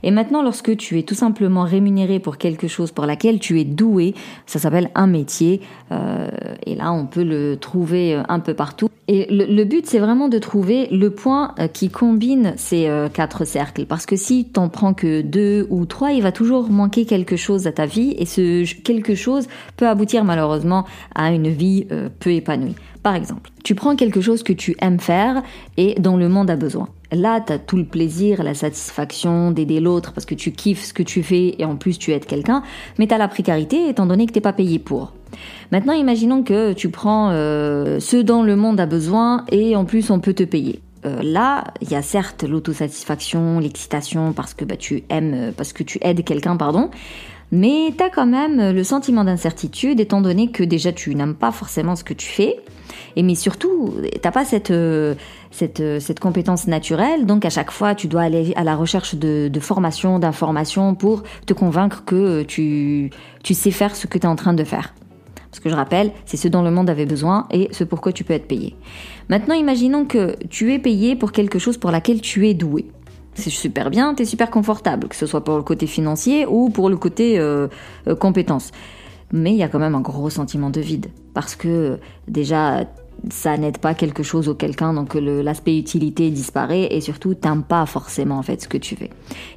Et 0.03 0.11
maintenant, 0.11 0.41
lorsque 0.41 0.75
tu 0.77 0.97
es 0.99 1.03
tout 1.03 1.15
simplement 1.15 1.63
rémunéré 1.63 2.19
pour 2.19 2.37
quelque 2.37 2.67
chose 2.67 2.91
pour 2.91 3.05
laquelle 3.05 3.39
tu 3.39 3.59
es 3.59 3.63
doué, 3.63 4.13
ça 4.45 4.59
s'appelle 4.59 4.89
un 4.95 5.07
métier. 5.07 5.61
Euh, 5.91 6.29
et 6.65 6.75
là, 6.75 6.91
on 6.91 7.05
peut 7.05 7.23
le 7.23 7.57
trouver 7.57 8.15
euh, 8.15 8.23
un 8.29 8.39
peu 8.39 8.53
partout. 8.53 8.89
Et 9.07 9.25
le, 9.31 9.63
but, 9.63 9.87
c'est 9.87 9.97
vraiment 9.97 10.29
de 10.29 10.37
trouver 10.37 10.87
le 10.91 11.09
point 11.09 11.55
euh, 11.59 11.67
qui 11.67 11.89
combine 11.89 12.53
ces 12.57 12.87
quatre 13.13 13.43
cercles. 13.43 13.85
Parce 13.85 14.05
que 14.05 14.15
si 14.15 14.45
t'en 14.45 14.69
prends 14.69 14.93
que 14.93 15.21
deux 15.21 15.65
ou 15.71 15.85
trois, 15.85 16.11
il 16.11 16.21
va 16.21 16.31
toujours 16.31 16.69
manquer 16.69 17.05
quelque 17.05 17.35
chose 17.35 17.65
à 17.65 17.71
ta 17.71 17.85
vie. 17.85 18.15
Et 18.19 18.25
ce 18.25 18.71
quelque 18.83 19.15
chose 19.15 19.47
peut 19.77 19.87
aboutir 19.87 20.23
malheureusement 20.25 20.85
à 21.15 21.31
une 21.31 21.49
vie 21.49 21.87
peu 22.19 22.31
épanouie. 22.31 22.75
Par 23.01 23.15
exemple, 23.15 23.49
tu 23.63 23.75
prends 23.75 23.95
quelque 23.95 24.21
chose 24.21 24.43
que 24.43 24.53
tu 24.53 24.75
aimes 24.79 24.99
faire 24.99 25.41
et 25.77 25.95
dont 25.99 26.17
le 26.17 26.29
monde 26.29 26.49
a 26.49 26.55
besoin. 26.55 26.89
Là, 27.11 27.41
tu 27.41 27.53
tout 27.65 27.77
le 27.77 27.85
plaisir, 27.85 28.43
la 28.43 28.53
satisfaction 28.53 29.51
d'aider 29.51 29.79
l'autre 29.79 30.13
parce 30.13 30.25
que 30.25 30.35
tu 30.35 30.51
kiffes 30.51 30.83
ce 30.83 30.93
que 30.93 31.01
tu 31.01 31.23
fais 31.23 31.55
et 31.57 31.65
en 31.65 31.75
plus 31.75 31.97
tu 31.97 32.11
aides 32.11 32.25
quelqu'un, 32.25 32.61
mais 32.99 33.07
tu 33.07 33.13
as 33.13 33.17
la 33.17 33.27
précarité 33.27 33.89
étant 33.89 34.05
donné 34.05 34.27
que 34.27 34.31
t'es 34.31 34.41
pas 34.41 34.53
payé 34.53 34.77
pour. 34.77 35.13
Maintenant, 35.71 35.93
imaginons 35.93 36.43
que 36.43 36.73
tu 36.73 36.89
prends 36.89 37.29
euh, 37.31 37.99
ce 37.99 38.17
dont 38.17 38.43
le 38.43 38.55
monde 38.55 38.79
a 38.79 38.85
besoin 38.85 39.45
et 39.51 39.75
en 39.75 39.85
plus 39.85 40.11
on 40.11 40.19
peut 40.19 40.33
te 40.33 40.43
payer. 40.43 40.81
Euh, 41.05 41.21
là, 41.23 41.63
il 41.81 41.89
y 41.89 41.95
a 41.95 42.01
certes 42.01 42.43
l'autosatisfaction, 42.43 43.59
l'excitation 43.59 44.33
parce 44.33 44.53
que 44.53 44.65
bah, 44.65 44.75
tu 44.75 45.03
aimes, 45.09 45.53
parce 45.55 45.73
que 45.73 45.83
tu 45.83 45.97
aides 46.01 46.23
quelqu'un, 46.23 46.57
pardon, 46.57 46.89
mais 47.51 47.93
tu 47.97 48.03
as 48.03 48.09
quand 48.09 48.27
même 48.27 48.71
le 48.71 48.83
sentiment 48.83 49.23
d'incertitude 49.23 49.99
étant 49.99 50.21
donné 50.21 50.51
que 50.51 50.63
déjà 50.63 50.91
tu 50.91 51.15
n'aimes 51.15 51.35
pas 51.35 51.51
forcément 51.51 51.95
ce 51.95 52.03
que 52.03 52.13
tu 52.13 52.27
fais 52.27 52.57
et 53.15 53.23
mais 53.23 53.35
surtout, 53.35 53.95
t'as 54.21 54.31
pas 54.31 54.45
cette, 54.45 54.71
euh, 54.71 55.15
cette, 55.51 55.79
euh, 55.79 55.99
cette 55.99 56.19
compétence 56.19 56.67
naturelle, 56.67 57.25
donc 57.25 57.45
à 57.45 57.49
chaque 57.49 57.71
fois, 57.71 57.95
tu 57.95 58.07
dois 58.07 58.21
aller 58.21 58.53
à 58.55 58.63
la 58.63 58.75
recherche 58.75 59.15
de, 59.15 59.51
formation, 59.59 60.19
d'informations 60.19 60.95
pour 60.95 61.23
te 61.45 61.53
convaincre 61.53 62.03
que 62.05 62.43
tu, 62.43 63.11
tu 63.43 63.53
sais 63.53 63.71
faire 63.71 63.95
ce 63.95 64.07
que 64.07 64.17
tu 64.17 64.25
es 64.25 64.29
en 64.29 64.35
train 64.35 64.53
de 64.53 64.63
faire. 64.63 64.93
Parce 65.51 65.59
que 65.59 65.69
je 65.69 65.75
rappelle, 65.75 66.11
c'est 66.25 66.37
ce 66.37 66.47
dont 66.47 66.61
le 66.61 66.69
monde 66.69 66.89
avait 66.89 67.07
besoin 67.07 67.47
et 67.51 67.69
ce 67.71 67.83
pourquoi 67.83 68.11
tu 68.11 68.23
peux 68.23 68.33
être 68.33 68.47
payé. 68.47 68.75
Maintenant, 69.29 69.55
imaginons 69.55 70.05
que 70.05 70.35
tu 70.47 70.73
es 70.73 70.79
payé 70.79 71.15
pour 71.15 71.31
quelque 71.31 71.57
chose 71.57 71.77
pour 71.77 71.91
laquelle 71.91 72.21
tu 72.21 72.47
es 72.47 72.53
doué. 72.53 72.85
C'est 73.39 73.49
super 73.49 73.89
bien, 73.89 74.13
tu 74.13 74.23
es 74.23 74.25
super 74.25 74.51
confortable, 74.51 75.07
que 75.07 75.15
ce 75.15 75.25
soit 75.25 75.43
pour 75.43 75.57
le 75.57 75.63
côté 75.63 75.87
financier 75.87 76.45
ou 76.45 76.69
pour 76.69 76.89
le 76.89 76.97
côté 76.97 77.39
euh, 77.39 77.67
compétence 78.19 78.71
mais 79.31 79.51
il 79.51 79.57
y 79.57 79.63
a 79.63 79.67
quand 79.67 79.79
même 79.79 79.95
un 79.95 80.01
gros 80.01 80.29
sentiment 80.29 80.69
de 80.69 80.81
vide. 80.81 81.07
Parce 81.33 81.55
que 81.55 81.99
déjà, 82.27 82.85
ça 83.29 83.57
n'aide 83.57 83.77
pas 83.77 83.93
quelque 83.93 84.23
chose 84.23 84.49
ou 84.49 84.55
quelqu'un, 84.55 84.93
donc 84.93 85.13
l'aspect 85.15 85.77
utilité 85.77 86.29
disparaît 86.29 86.87
et 86.91 87.01
surtout 87.01 87.33
t'aimes 87.33 87.63
pas 87.63 87.85
forcément 87.85 88.37
en 88.37 88.43
fait 88.43 88.61
ce 88.61 88.67
que 88.67 88.77
tu 88.77 88.95
fais. 88.95 89.09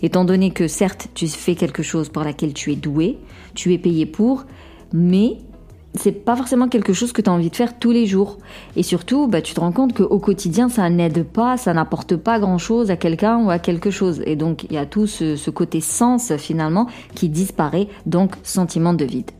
Étant 0.02 0.24
donné 0.24 0.50
que 0.50 0.68
certes 0.68 1.08
tu 1.14 1.28
fais 1.28 1.54
quelque 1.54 1.82
chose 1.82 2.08
pour 2.08 2.24
laquelle 2.24 2.54
tu 2.54 2.72
es 2.72 2.76
doué, 2.76 3.18
tu 3.54 3.72
es 3.72 3.78
payé 3.78 4.04
pour, 4.04 4.44
mais 4.92 5.38
c'est 5.94 6.12
pas 6.12 6.36
forcément 6.36 6.68
quelque 6.68 6.92
chose 6.92 7.12
que 7.12 7.20
tu 7.20 7.28
as 7.28 7.32
envie 7.32 7.50
de 7.50 7.56
faire 7.56 7.78
tous 7.78 7.90
les 7.90 8.06
jours. 8.06 8.38
Et 8.76 8.82
surtout, 8.82 9.26
bah, 9.26 9.42
tu 9.42 9.54
te 9.54 9.60
rends 9.60 9.72
compte 9.72 9.94
qu'au 9.94 10.18
quotidien, 10.18 10.68
ça 10.68 10.88
n'aide 10.88 11.24
pas, 11.24 11.56
ça 11.56 11.74
n'apporte 11.74 12.16
pas 12.16 12.38
grand-chose 12.38 12.90
à 12.90 12.96
quelqu'un 12.96 13.44
ou 13.44 13.50
à 13.50 13.58
quelque 13.58 13.90
chose. 13.90 14.22
Et 14.26 14.36
donc, 14.36 14.64
il 14.64 14.72
y 14.72 14.78
a 14.78 14.86
tout 14.86 15.06
ce, 15.06 15.36
ce 15.36 15.50
côté 15.50 15.80
sens 15.80 16.34
finalement 16.36 16.86
qui 17.14 17.28
disparaît, 17.28 17.88
donc 18.06 18.32
sentiment 18.42 18.94
de 18.94 19.04
vide. 19.04 19.30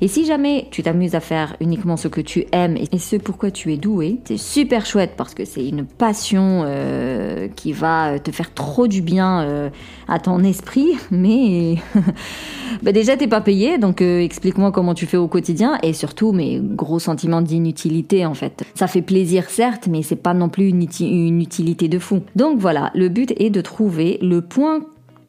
Et 0.00 0.08
si 0.08 0.24
jamais 0.26 0.66
tu 0.70 0.82
t'amuses 0.82 1.14
à 1.14 1.20
faire 1.20 1.56
uniquement 1.60 1.96
ce 1.96 2.08
que 2.08 2.20
tu 2.20 2.46
aimes 2.52 2.76
et 2.76 2.98
ce 2.98 3.16
pourquoi 3.16 3.50
tu 3.50 3.72
es 3.72 3.76
doué, 3.76 4.18
c'est 4.24 4.36
super 4.36 4.86
chouette 4.86 5.12
parce 5.16 5.34
que 5.34 5.44
c'est 5.44 5.66
une 5.66 5.84
passion 5.84 6.62
euh, 6.64 7.48
qui 7.54 7.72
va 7.72 8.18
te 8.18 8.30
faire 8.30 8.52
trop 8.52 8.86
du 8.86 9.02
bien 9.02 9.42
euh, 9.42 9.70
à 10.08 10.18
ton 10.18 10.42
esprit, 10.44 10.92
mais 11.10 11.76
bah 12.82 12.92
déjà 12.92 13.16
t'es 13.16 13.28
pas 13.28 13.40
payé, 13.40 13.78
donc 13.78 14.02
euh, 14.02 14.20
explique-moi 14.20 14.72
comment 14.72 14.94
tu 14.94 15.06
fais 15.06 15.16
au 15.16 15.28
quotidien 15.28 15.78
et 15.82 15.92
surtout 15.92 16.32
mes 16.32 16.60
gros 16.60 16.98
sentiments 16.98 17.42
d'inutilité 17.42 18.26
en 18.26 18.34
fait. 18.34 18.64
Ça 18.74 18.86
fait 18.86 19.02
plaisir 19.02 19.50
certes, 19.50 19.88
mais 19.90 20.02
c'est 20.02 20.16
pas 20.16 20.34
non 20.34 20.48
plus 20.48 20.68
une, 20.68 20.86
une 21.00 21.40
utilité 21.40 21.88
de 21.88 21.98
fou. 21.98 22.22
Donc 22.36 22.58
voilà, 22.58 22.90
le 22.94 23.08
but 23.08 23.32
est 23.38 23.50
de 23.50 23.60
trouver 23.60 24.18
le 24.22 24.40
point 24.40 24.80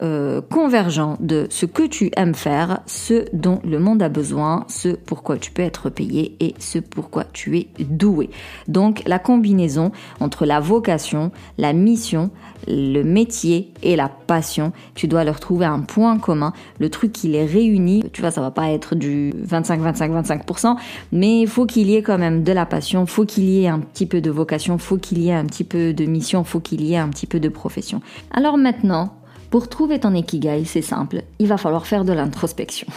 euh, 0.04 0.42
convergent 0.42 1.18
de 1.22 1.48
ce 1.50 1.66
que 1.66 1.84
tu 1.84 2.12
aimes 2.18 2.36
faire, 2.36 2.82
ce 2.86 3.26
dont 3.32 3.60
le 3.64 3.80
monde 3.80 4.04
a 4.04 4.10
besoin, 4.10 4.66
ce 4.68 4.90
pourquoi 4.90 5.38
tu 5.38 5.52
peux 5.52 5.62
être 5.62 5.90
payé 5.90 6.36
et 6.42 6.56
ce 6.60 6.80
pourquoi 6.80 7.24
tu 7.32 7.58
es 7.58 7.68
doué. 7.80 8.30
Donc 8.68 9.04
la 9.06 9.18
combinaison 9.18 9.92
entre 10.20 10.46
la 10.46 10.60
vocation, 10.60 11.32
la 11.58 11.72
mission, 11.72 12.32
le 12.68 13.02
métier 13.04 13.74
et 13.82 13.96
la 13.96 14.10
passion, 14.10 14.74
tu 14.96 15.08
dois 15.08 15.24
leur 15.24 15.40
trouver 15.40 15.66
un 15.66 15.80
point 15.80 16.18
commun, 16.18 16.54
le 16.80 16.90
truc 16.90 17.14
qui 17.14 17.30
les 17.30 17.46
réunit. 17.46 18.04
Tu 18.12 18.22
vois, 18.22 18.32
ça 18.32 18.42
va 18.42 18.52
pas 18.52 18.72
être 18.72 18.96
du 18.96 19.32
25 19.36 19.80
25 19.80 20.12
25%, 20.12 20.76
mais 21.12 21.42
il 21.42 21.48
faut 21.48 21.66
qu'il 21.66 21.90
y 21.90 21.96
ait 21.96 22.02
quand 22.02 22.18
même 22.18 22.44
de 22.44 22.52
la 22.52 22.66
passion, 22.66 23.06
faut 23.06 23.26
qu'il 23.26 23.46
y 23.46 23.64
ait 23.64 23.68
un 23.68 23.80
petit 23.80 24.06
peu 24.06 24.22
de 24.22 24.32
vocation, 24.32 24.78
faut 24.78 24.98
qu'il 24.98 25.20
y 25.20 25.30
ait 25.30 25.34
un 25.34 25.46
petit 25.46 25.64
peu 25.64 25.94
de 25.94 26.06
mission, 26.06 26.44
faut 26.44 26.60
qu'il 26.60 26.82
y 26.82 26.94
ait 26.94 26.98
un 26.98 27.10
petit 27.10 27.28
peu 27.28 27.40
de 27.40 27.50
profession. 27.50 28.02
Alors 28.32 28.58
maintenant, 28.58 29.14
pour 29.54 29.68
trouver 29.68 30.00
ton 30.00 30.16
ikigai, 30.16 30.66
c'est 30.66 30.82
simple, 30.82 31.22
il 31.38 31.46
va 31.46 31.58
falloir 31.58 31.86
faire 31.86 32.06
de 32.06 32.12
l'introspection. 32.12 32.88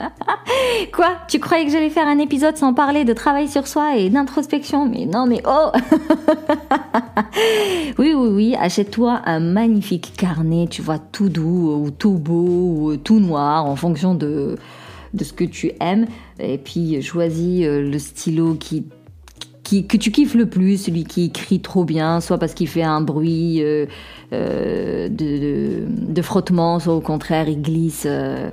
Quoi? 0.94 1.10
Tu 1.28 1.38
croyais 1.38 1.66
que 1.66 1.70
j'allais 1.70 1.90
faire 1.90 2.08
un 2.08 2.20
épisode 2.20 2.56
sans 2.56 2.72
parler 2.72 3.04
de 3.04 3.12
travail 3.12 3.48
sur 3.48 3.66
soi 3.66 3.98
et 3.98 4.08
d'introspection? 4.08 4.88
Mais 4.88 5.04
non, 5.04 5.26
mais 5.26 5.42
oh 5.46 5.72
Oui, 7.98 8.14
oui, 8.14 8.28
oui, 8.30 8.56
achète-toi 8.58 9.20
un 9.26 9.40
magnifique 9.40 10.14
carnet, 10.16 10.68
tu 10.70 10.80
vois, 10.80 10.98
tout 10.98 11.28
doux 11.28 11.74
ou 11.74 11.90
tout 11.90 12.16
beau 12.16 12.78
ou 12.78 12.96
tout 12.96 13.20
noir 13.20 13.66
en 13.66 13.76
fonction 13.76 14.14
de, 14.14 14.56
de 15.12 15.22
ce 15.22 15.34
que 15.34 15.44
tu 15.44 15.72
aimes. 15.80 16.06
Et 16.40 16.56
puis 16.56 17.02
choisis 17.02 17.66
euh, 17.66 17.82
le 17.82 17.98
stylo 17.98 18.54
qui 18.54 18.86
que 19.64 19.96
tu 19.96 20.10
kiffes 20.10 20.34
le 20.34 20.46
plus, 20.46 20.84
celui 20.84 21.04
qui 21.04 21.24
écrit 21.24 21.60
trop 21.60 21.84
bien, 21.84 22.20
soit 22.20 22.38
parce 22.38 22.54
qu'il 22.54 22.68
fait 22.68 22.82
un 22.82 23.00
bruit 23.00 23.62
euh, 23.62 23.86
euh, 24.32 25.08
de, 25.08 26.22
frottement, 26.22 26.78
soit 26.78 26.94
au 26.94 27.00
contraire 27.00 27.48
il 27.48 27.62
glisse 27.62 28.04
euh, 28.06 28.50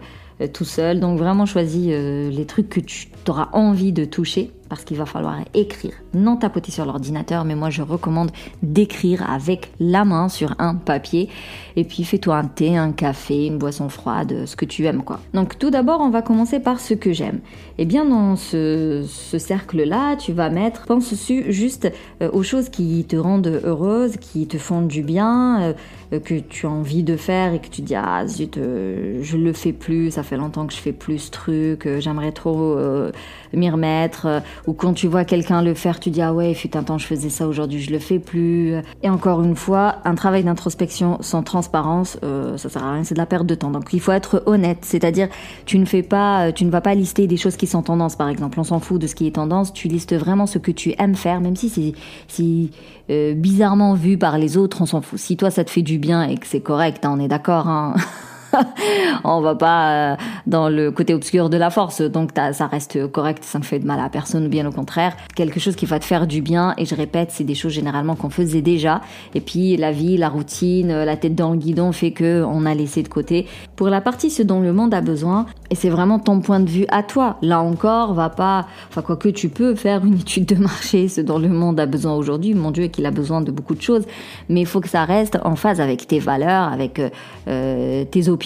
tout 0.54 0.66
seul. 0.66 1.00
Donc 1.00 1.20
vraiment 1.20 1.46
choisis 1.46 1.88
les 1.88 2.46
trucs 2.46 2.70
que 2.70 2.80
tu 2.80 3.08
auras 3.28 3.50
envie 3.54 3.92
de 3.92 4.06
toucher 4.06 4.52
parce 4.72 4.86
qu'il 4.86 4.96
va 4.96 5.06
falloir 5.06 5.36
écrire, 5.54 5.92
non 6.14 6.38
tapoter 6.38 6.72
sur 6.72 6.86
l'ordinateur, 6.86 7.44
mais 7.44 7.56
moi 7.56 7.70
je 7.70 7.82
recommande 7.82 8.32
d'écrire 8.64 9.30
avec 9.30 9.74
la 9.82 10.06
main 10.06 10.30
sur 10.30 10.56
un 10.60 10.76
papier. 10.76 11.28
Et 11.76 11.84
puis 11.84 12.06
fais-toi 12.06 12.38
un 12.38 12.46
thé, 12.46 12.78
un 12.78 12.94
café, 12.94 13.48
une 13.48 13.58
boisson 13.58 13.90
froide, 13.90 14.46
ce 14.46 14.56
que 14.56 14.64
tu 14.64 14.86
aimes 14.86 15.04
quoi. 15.04 15.20
Donc 15.34 15.60
tout 15.60 15.72
d'abord, 15.72 16.00
on 16.00 16.10
va 16.10 16.22
commencer 16.22 16.62
par 16.62 16.80
ce 16.80 16.94
que 16.94 17.12
j'aime. 17.12 17.42
Et 17.78 17.84
eh 17.84 17.86
bien 17.86 18.06
dans 18.06 18.38
ce, 18.38 19.04
cercle-là, 19.38 20.16
tu 20.16 20.32
vas 20.32 20.50
mettre, 20.50 20.86
pense 20.86 21.14
juste 21.50 21.92
euh, 22.22 22.30
aux 22.32 22.44
choses 22.44 22.70
qui 22.70 23.04
te 23.04 23.18
rendent 23.18 23.62
heureuse, 23.66 24.16
qui 24.16 24.48
te 24.48 24.58
font 24.58 24.84
du 24.84 25.04
bien, 25.04 25.74
euh, 26.14 26.20
que 26.20 26.36
tu 26.36 26.66
as 26.66 26.70
envie 26.70 27.04
de 27.04 27.18
faire 27.18 27.54
et 27.54 27.60
que 27.60 27.68
tu 27.68 27.82
dis 27.82 27.96
ah 27.96 28.26
zut, 28.26 28.58
euh, 28.58 29.20
je 29.22 29.36
le 29.36 29.52
fais 29.52 29.74
plus, 29.74 30.12
ça 30.12 30.24
fait 30.24 30.38
longtemps 30.38 30.66
que 30.66 30.74
je 30.74 30.80
fais 30.80 30.94
plus 30.94 31.20
ce 31.20 31.32
truc, 31.32 31.90
j'aimerais 32.00 32.32
trop 32.32 32.78
m'y 33.54 33.70
remettre 33.70 34.42
ou 34.68 34.74
quand 34.74 34.94
tu 34.94 35.08
vois 35.08 35.26
quelqu'un 35.26 35.62
le 35.62 35.74
faire, 35.74 36.00
tu 36.00 36.10
dis 36.10 36.22
ah 36.22 36.34
ouais, 36.34 36.54
fut 36.54 36.76
un 36.78 36.84
temps 36.84 36.98
je 36.98 37.06
faisais 37.06 37.30
ça, 37.30 37.48
aujourd'hui 37.48 37.82
je 37.82 37.92
le 37.92 38.00
fais 38.00 38.20
plus. 38.20 38.76
Et 39.04 39.10
encore 39.10 39.42
une 39.42 39.56
fois, 39.56 39.98
un 40.06 40.16
travail 40.16 40.44
d'introspection 40.44 41.18
sans 41.22 41.44
transparence, 41.44 42.18
euh, 42.24 42.58
ça 42.58 42.70
sert 42.70 42.84
à 42.84 42.94
rien, 42.94 43.04
c'est 43.04 43.16
de 43.16 43.20
la 43.20 43.26
perte 43.26 43.46
de 43.46 43.56
temps. 43.56 43.72
Donc 43.72 43.92
il 43.94 44.00
faut 44.00 44.12
être 44.12 44.44
honnête, 44.46 44.80
c'est-à-dire 44.82 45.30
tu 45.66 45.80
ne 45.80 45.86
fais 45.86 46.04
pas, 46.04 46.52
tu 46.52 46.66
ne 46.66 46.70
vas 46.70 46.82
pas 46.82 46.96
lister 46.96 47.28
des 47.28 47.38
choses 47.38 47.58
qui 47.58 47.68
sont 47.68 47.82
tendance 47.82 48.16
par 48.16 48.30
exemple. 48.30 48.60
On 48.60 48.64
s'en 48.64 48.80
fout 48.80 49.02
de 49.02 49.08
ce 49.08 49.16
qui 49.16 49.28
est 49.28 49.32
tendance, 49.32 49.74
tu 49.74 49.88
listes 49.88 50.16
vraiment 50.16 50.46
ce 50.46 50.58
que 50.58 50.72
tu 50.72 50.94
aimes 51.00 51.16
faire, 51.16 51.42
même 51.42 51.56
si 51.56 51.70
c'est 51.70 51.94
si 52.28 52.72
euh, 53.10 53.34
bizarrement 53.34 53.94
vu 53.94 54.18
par 54.18 54.38
les 54.38 54.58
autres, 54.58 54.82
on 54.82 54.86
s'en 54.86 55.02
fout. 55.02 55.20
Si 55.20 55.38
toi 55.38 55.52
ça 55.52 55.64
te 55.64 55.70
fait 55.70 55.82
du 55.82 55.98
bien 55.98 56.24
et 56.24 56.38
que 56.38 56.48
c'est 56.48 56.62
correct, 56.62 57.06
hein, 57.06 57.16
on 57.18 57.20
est 57.20 57.28
d'accord. 57.28 57.68
Hein 57.68 57.96
on 59.24 59.42
va 59.42 59.56
pas 59.56 59.92
euh, 59.92 60.16
dans 60.48 60.70
le 60.70 60.92
côté 60.92 61.14
obscur 61.14 61.50
de 61.50 61.58
la 61.58 61.70
force. 61.70 62.02
Donc 62.02 62.32
ça 62.36 62.68
reste 62.68 63.08
correct, 63.08 63.44
ça 63.44 63.60
ne 63.60 63.64
fait 63.64 63.80
de 63.80 63.86
mal 63.86 64.00
à 64.00 64.10
personne, 64.10 64.48
bien 64.48 64.68
au 64.68 64.72
contraire. 64.72 65.16
Quelque 65.36 65.60
chose 65.60 65.76
qui 65.76 65.86
va 65.86 66.00
te 66.00 66.06
faire 66.06 66.28
du 66.28 66.42
bien. 66.42 66.74
Et 66.78 66.86
je 66.86 66.96
répète, 66.96 67.30
c'est 67.32 67.44
des 67.44 67.56
choses 67.56 67.74
généralement 67.74 68.16
qu'on 68.16 68.30
faisait 68.30 68.62
déjà. 68.62 69.02
Et 69.36 69.42
puis 69.42 69.78
la 69.78 69.92
vie, 69.92 70.18
la 70.18 70.30
routine, 70.30 71.04
la 71.04 71.18
tête 71.18 71.36
dans 71.36 71.52
le 71.52 71.58
guidon 71.58 71.92
fait 71.92 72.12
que 72.12 72.44
on 72.44 72.66
a 72.66 72.74
laissé 72.74 73.04
de 73.04 73.08
côté. 73.08 73.48
Pour 73.76 73.90
la 73.90 74.02
partie 74.02 74.30
ce 74.30 74.44
dont 74.44 74.60
le 74.60 74.74
monde 74.74 74.94
a 74.94 75.02
besoin, 75.02 75.46
et 75.70 75.76
c'est 75.76 75.90
vraiment 75.90 76.20
ton 76.20 76.42
point 76.42 76.60
de 76.60 76.70
vue 76.70 76.86
à 76.90 77.04
toi. 77.04 77.38
Là 77.42 77.62
encore, 77.62 78.14
va 78.14 78.30
pas, 78.30 78.68
enfin 78.90 79.02
quoi 79.02 79.16
que 79.16 79.30
tu 79.30 79.50
peux 79.50 79.76
faire 79.76 80.06
une 80.06 80.16
étude 80.16 80.46
de 80.46 80.56
marché, 80.56 81.08
ce 81.08 81.22
dont 81.22 81.40
le 81.40 81.50
monde 81.50 81.80
a 81.80 81.86
besoin 81.86 82.16
aujourd'hui. 82.16 82.54
Mon 82.54 82.72
Dieu, 82.72 82.88
qu'il 82.88 83.06
a 83.06 83.12
besoin 83.12 83.42
de 83.42 83.52
beaucoup 83.52 83.76
de 83.76 83.82
choses, 83.82 84.06
mais 84.50 84.62
il 84.62 84.66
faut 84.66 84.82
que 84.82 84.90
ça 84.90 85.06
reste 85.06 85.38
en 85.44 85.56
phase 85.56 85.80
avec 85.80 86.08
tes 86.08 86.20
valeurs, 86.20 86.72
avec 86.72 87.02
euh, 87.48 88.06
tes 88.06 88.30
opinions 88.30 88.41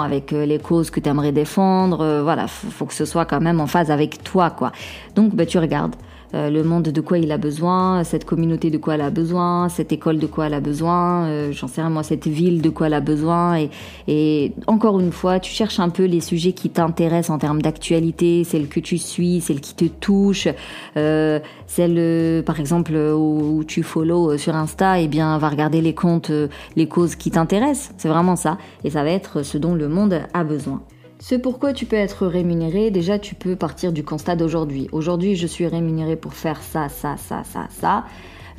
avec 0.00 0.32
euh, 0.32 0.46
les 0.46 0.58
causes 0.58 0.90
que 0.90 1.00
tu 1.00 1.08
aimerais 1.08 1.32
défendre. 1.32 2.00
Euh, 2.00 2.22
voilà, 2.22 2.46
faut, 2.48 2.86
que 2.86 2.94
ce 2.94 3.04
soit 3.04 3.24
quand 3.26 3.40
même 3.40 3.60
en 3.60 3.66
phase 3.66 3.90
avec 3.90 4.22
toi, 4.24 4.50
quoi. 4.50 4.72
Donc, 5.14 5.34
bah, 5.34 5.46
tu 5.46 5.58
regardes. 5.58 5.94
Euh, 6.34 6.50
le 6.50 6.62
monde 6.62 6.84
de 6.84 7.00
quoi 7.00 7.18
il 7.18 7.32
a 7.32 7.38
besoin, 7.38 8.04
cette 8.04 8.24
communauté 8.24 8.70
de 8.70 8.78
quoi 8.78 8.94
elle 8.94 9.00
a 9.00 9.10
besoin, 9.10 9.68
cette 9.68 9.92
école 9.92 10.18
de 10.18 10.26
quoi 10.26 10.46
elle 10.46 10.54
a 10.54 10.60
besoin, 10.60 11.50
j'en 11.52 11.68
sais 11.68 11.80
rien 11.80 11.90
moi, 11.90 12.02
cette 12.02 12.26
ville 12.26 12.60
de 12.60 12.68
quoi 12.68 12.88
elle 12.88 12.94
a 12.94 13.00
besoin. 13.00 13.58
Et, 13.58 13.70
et 14.06 14.52
encore 14.66 15.00
une 15.00 15.12
fois, 15.12 15.40
tu 15.40 15.52
cherches 15.52 15.80
un 15.80 15.88
peu 15.88 16.04
les 16.04 16.20
sujets 16.20 16.52
qui 16.52 16.70
t'intéressent 16.70 17.30
en 17.30 17.38
termes 17.38 17.62
d'actualité, 17.62 18.44
celles 18.44 18.68
que 18.68 18.80
tu 18.80 18.98
suis, 18.98 19.40
celles 19.40 19.60
qui 19.60 19.74
te 19.74 19.86
touchent, 19.86 20.48
euh, 20.96 21.40
celles 21.66 22.42
par 22.44 22.60
exemple 22.60 22.94
où, 22.94 23.64
tu 23.66 23.82
follow 23.82 24.36
sur 24.36 24.54
Insta, 24.54 25.00
et 25.00 25.04
eh 25.04 25.08
bien 25.08 25.36
va 25.38 25.48
regarder 25.48 25.80
les 25.80 25.94
comptes, 25.94 26.32
les 26.76 26.88
causes 26.88 27.16
qui 27.16 27.30
t'intéressent. 27.30 27.94
C'est 27.96 28.08
vraiment 28.08 28.36
ça. 28.36 28.58
Et 28.84 28.90
ça 28.90 29.02
va 29.02 29.10
être 29.10 29.42
ce 29.42 29.58
dont 29.58 29.74
le 29.74 29.88
monde 29.88 30.20
a 30.32 30.44
besoin. 30.44 30.82
Ce 31.20 31.34
pourquoi 31.34 31.72
tu 31.72 31.84
peux 31.84 31.96
être 31.96 32.28
rémunéré, 32.28 32.92
déjà 32.92 33.18
tu 33.18 33.34
peux 33.34 33.56
partir 33.56 33.92
du 33.92 34.04
constat 34.04 34.36
d'aujourd'hui. 34.36 34.88
Aujourd'hui 34.92 35.34
je 35.34 35.48
suis 35.48 35.66
rémunéré 35.66 36.14
pour 36.14 36.32
faire 36.32 36.62
ça, 36.62 36.88
ça, 36.88 37.16
ça, 37.16 37.42
ça, 37.42 37.66
ça. 37.70 38.04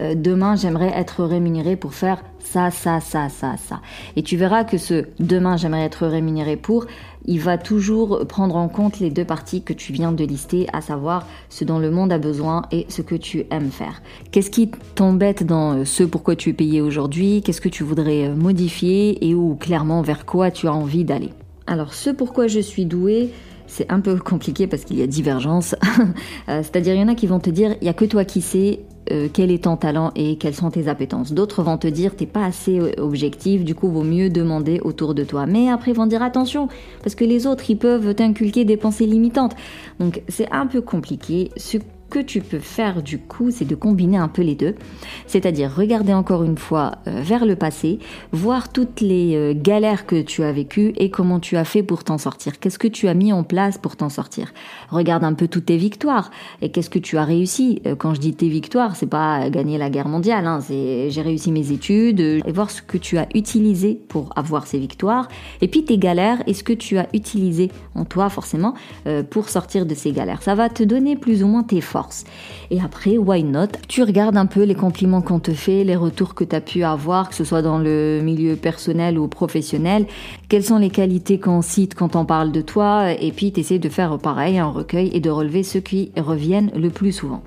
Euh, 0.02 0.14
demain 0.14 0.58
j'aimerais 0.58 0.92
être 0.94 1.24
rémunéré 1.24 1.78
pour 1.78 1.94
faire 1.94 2.22
ça, 2.40 2.70
ça, 2.70 3.00
ça, 3.00 3.30
ça, 3.30 3.56
ça. 3.56 3.80
Et 4.18 4.24
tu 4.24 4.36
verras 4.36 4.66
que 4.66 4.78
ce 4.78 5.06
demain 5.20 5.56
j'aimerais 5.56 5.86
être 5.86 6.06
rémunéré 6.06 6.58
pour, 6.58 6.86
il 7.24 7.40
va 7.40 7.58
toujours 7.58 8.28
prendre 8.28 8.58
en 8.58 8.68
compte 8.68 9.00
les 9.00 9.10
deux 9.10 9.26
parties 9.26 9.64
que 9.64 9.74
tu 9.74 9.94
viens 9.94 10.12
de 10.12 10.26
lister, 10.26 10.68
à 10.74 10.82
savoir 10.82 11.28
ce 11.48 11.64
dont 11.64 11.80
le 11.80 11.92
monde 11.92 12.12
a 12.12 12.18
besoin 12.18 12.64
et 12.74 12.86
ce 12.90 13.02
que 13.02 13.16
tu 13.16 13.46
aimes 13.52 13.72
faire. 13.72 14.02
Qu'est-ce 14.32 14.52
qui 14.52 14.70
t'embête 14.96 15.46
dans 15.46 15.78
euh, 15.78 15.86
ce 15.86 16.04
pourquoi 16.04 16.36
tu 16.36 16.50
es 16.50 16.54
payé 16.54 16.82
aujourd'hui? 16.82 17.42
Qu'est-ce 17.42 17.62
que 17.62 17.70
tu 17.70 17.86
voudrais 17.86 18.28
euh, 18.28 18.36
modifier 18.36 19.26
et 19.26 19.34
où 19.34 19.56
clairement 19.56 20.02
vers 20.02 20.26
quoi 20.26 20.52
tu 20.52 20.68
as 20.68 20.74
envie 20.74 21.06
d'aller? 21.06 21.30
Alors, 21.70 21.94
ce 21.94 22.10
pourquoi 22.10 22.48
je 22.48 22.60
suis 22.60 22.86
douée, 22.86 23.30
c'est 23.68 23.92
un 23.92 24.00
peu 24.00 24.18
compliqué 24.18 24.66
parce 24.66 24.86
qu'il 24.86 24.98
y 24.98 25.04
a 25.04 25.08
divergence. 25.08 25.76
Euh, 26.48 26.64
c'est-à-dire, 26.64 26.96
il 26.96 27.00
y 27.00 27.04
en 27.04 27.08
a 27.08 27.14
qui 27.14 27.28
vont 27.28 27.40
te 27.40 27.52
dire, 27.52 27.76
il 27.80 27.84
n'y 27.84 27.90
a 27.90 27.94
que 27.94 28.06
toi 28.06 28.26
qui 28.26 28.42
sais 28.42 28.80
euh, 29.12 29.28
quel 29.32 29.52
est 29.52 29.66
ton 29.66 29.78
talent 29.78 30.12
et 30.16 30.38
quelles 30.38 30.56
sont 30.56 30.72
tes 30.72 30.88
appétences. 30.88 31.32
D'autres 31.32 31.62
vont 31.62 31.78
te 31.78 31.86
dire, 31.86 32.16
t'es 32.16 32.26
pas 32.26 32.44
assez 32.44 32.80
euh, 32.80 32.92
objectif, 32.98 33.64
du 33.64 33.76
coup, 33.76 33.88
vaut 33.92 34.04
mieux 34.04 34.32
demander 34.32 34.80
autour 34.80 35.14
de 35.14 35.24
toi. 35.24 35.46
Mais 35.46 35.70
après, 35.70 35.92
ils 35.92 35.98
vont 35.98 36.08
dire, 36.08 36.24
attention, 36.24 36.70
parce 37.04 37.14
que 37.14 37.24
les 37.24 37.46
autres, 37.46 37.70
ils 37.70 37.78
peuvent 37.78 38.16
t'inculquer 38.16 38.66
des 38.66 38.78
pensées 38.78 39.06
limitantes. 39.06 39.56
Donc, 40.00 40.24
c'est 40.28 40.52
un 40.52 40.66
peu 40.66 40.82
compliqué. 40.82 41.52
Ce 42.10 42.20
que 42.20 42.26
tu 42.26 42.42
peux 42.42 42.58
faire 42.58 43.04
du 43.04 43.20
coup, 43.20 43.52
c'est 43.52 43.66
de 43.66 43.76
combiner 43.76 44.18
un 44.18 44.30
peu 44.30 44.42
les 44.42 44.56
deux. 44.56 44.74
C'est-à-dire 45.28 45.76
regarder 45.76 46.12
encore 46.12 46.44
une 46.44 46.58
fois 46.58 46.94
euh, 47.06 47.22
vers 47.22 47.46
le 47.46 47.56
passé, 47.56 48.00
voir 48.32 48.70
toutes 48.70 49.00
les 49.00 49.36
euh, 49.36 49.54
galères 49.56 50.08
que 50.08 50.20
tu 50.20 50.42
as 50.42 50.52
vécues 50.52 50.92
et 50.98 51.12
comment 51.12 51.40
tu 51.40 51.56
as 51.56 51.66
fait 51.66 51.84
pour 51.84 52.04
t'en 52.04 52.18
sortir. 52.18 52.60
Qu'est-ce 52.60 52.80
que 52.80 52.88
tu 52.88 53.08
as 53.10 53.14
mis 53.14 53.32
en 53.32 53.44
place 53.44 53.78
pour 53.78 53.96
t'en 53.96 54.10
sortir? 54.10 54.54
Regarde 54.90 55.24
un 55.24 55.36
peu 55.36 55.48
toutes 55.48 55.68
tes 55.68 55.78
victoires 55.78 56.32
et 56.64 56.72
qu'est-ce 56.72 56.90
que 56.90 56.98
tu 56.98 57.16
as 57.20 57.26
réussi? 57.26 57.80
Euh, 57.86 57.94
quand 57.96 58.16
je 58.16 58.20
dis 58.20 58.34
tes 58.34 58.50
victoires, 58.50 58.96
c'est 58.96 59.06
pas 59.06 59.48
gagner 59.52 59.78
la 59.78 59.92
guerre 59.92 60.08
mondiale, 60.08 60.48
hein, 60.48 60.62
c'est 60.62 61.12
j'ai 61.12 61.22
réussi 61.22 61.52
mes 61.52 61.72
études 61.72 62.22
et 62.22 62.52
voir 62.52 62.72
ce 62.72 62.82
que 62.82 62.98
tu 62.98 63.20
as 63.20 63.28
utilisé 63.36 64.02
pour 64.08 64.34
avoir 64.36 64.66
ces 64.66 64.80
victoires. 64.80 65.28
Et 65.62 65.68
puis 65.68 65.86
tes 65.86 66.00
galères, 66.00 66.42
est-ce 66.48 66.64
que 66.64 66.74
tu 66.74 66.98
as 66.98 67.08
utilisé 67.14 67.70
en 67.94 68.04
toi 68.04 68.30
forcément 68.30 68.74
pour 69.30 69.50
sortir 69.50 69.86
de 69.86 69.94
ces 69.94 70.12
galères 70.12 70.42
Ça 70.42 70.56
va 70.56 70.70
te 70.70 70.82
donner 70.82 71.16
plus 71.16 71.44
ou 71.44 71.48
moins 71.48 71.62
tes 71.62 71.82
forces 71.82 71.99
et 72.72 72.80
après, 72.82 73.18
why 73.18 73.44
not? 73.44 73.68
Tu 73.88 74.04
regardes 74.04 74.38
un 74.38 74.46
peu 74.46 74.64
les 74.64 74.76
compliments 74.76 75.22
qu'on 75.22 75.40
te 75.40 75.52
fait, 75.52 75.84
les 75.84 75.96
retours 75.96 76.36
que 76.36 76.44
tu 76.44 76.56
as 76.56 76.62
pu 76.62 76.84
avoir, 76.84 77.30
que 77.30 77.36
ce 77.36 77.44
soit 77.44 77.62
dans 77.62 77.80
le 77.80 78.22
milieu 78.24 78.56
personnel 78.56 79.18
ou 79.18 79.28
professionnel. 79.28 80.06
Quelles 80.50 80.64
sont 80.64 80.78
les 80.78 80.90
qualités 80.90 81.40
qu'on 81.40 81.62
cite 81.62 81.96
quand 81.96 82.16
on 82.16 82.26
parle 82.26 82.52
de 82.52 82.62
toi? 82.62 83.12
Et 83.12 83.32
puis, 83.32 83.52
tu 83.52 83.62
essaies 83.62 83.80
de 83.80 83.90
faire 83.90 84.18
pareil, 84.20 84.60
un 84.60 84.68
recueil 84.68 85.10
et 85.14 85.20
de 85.20 85.30
relever 85.30 85.64
ceux 85.64 85.80
qui 85.80 86.12
reviennent 86.18 86.72
le 86.76 86.90
plus 86.90 87.12
souvent. 87.12 87.42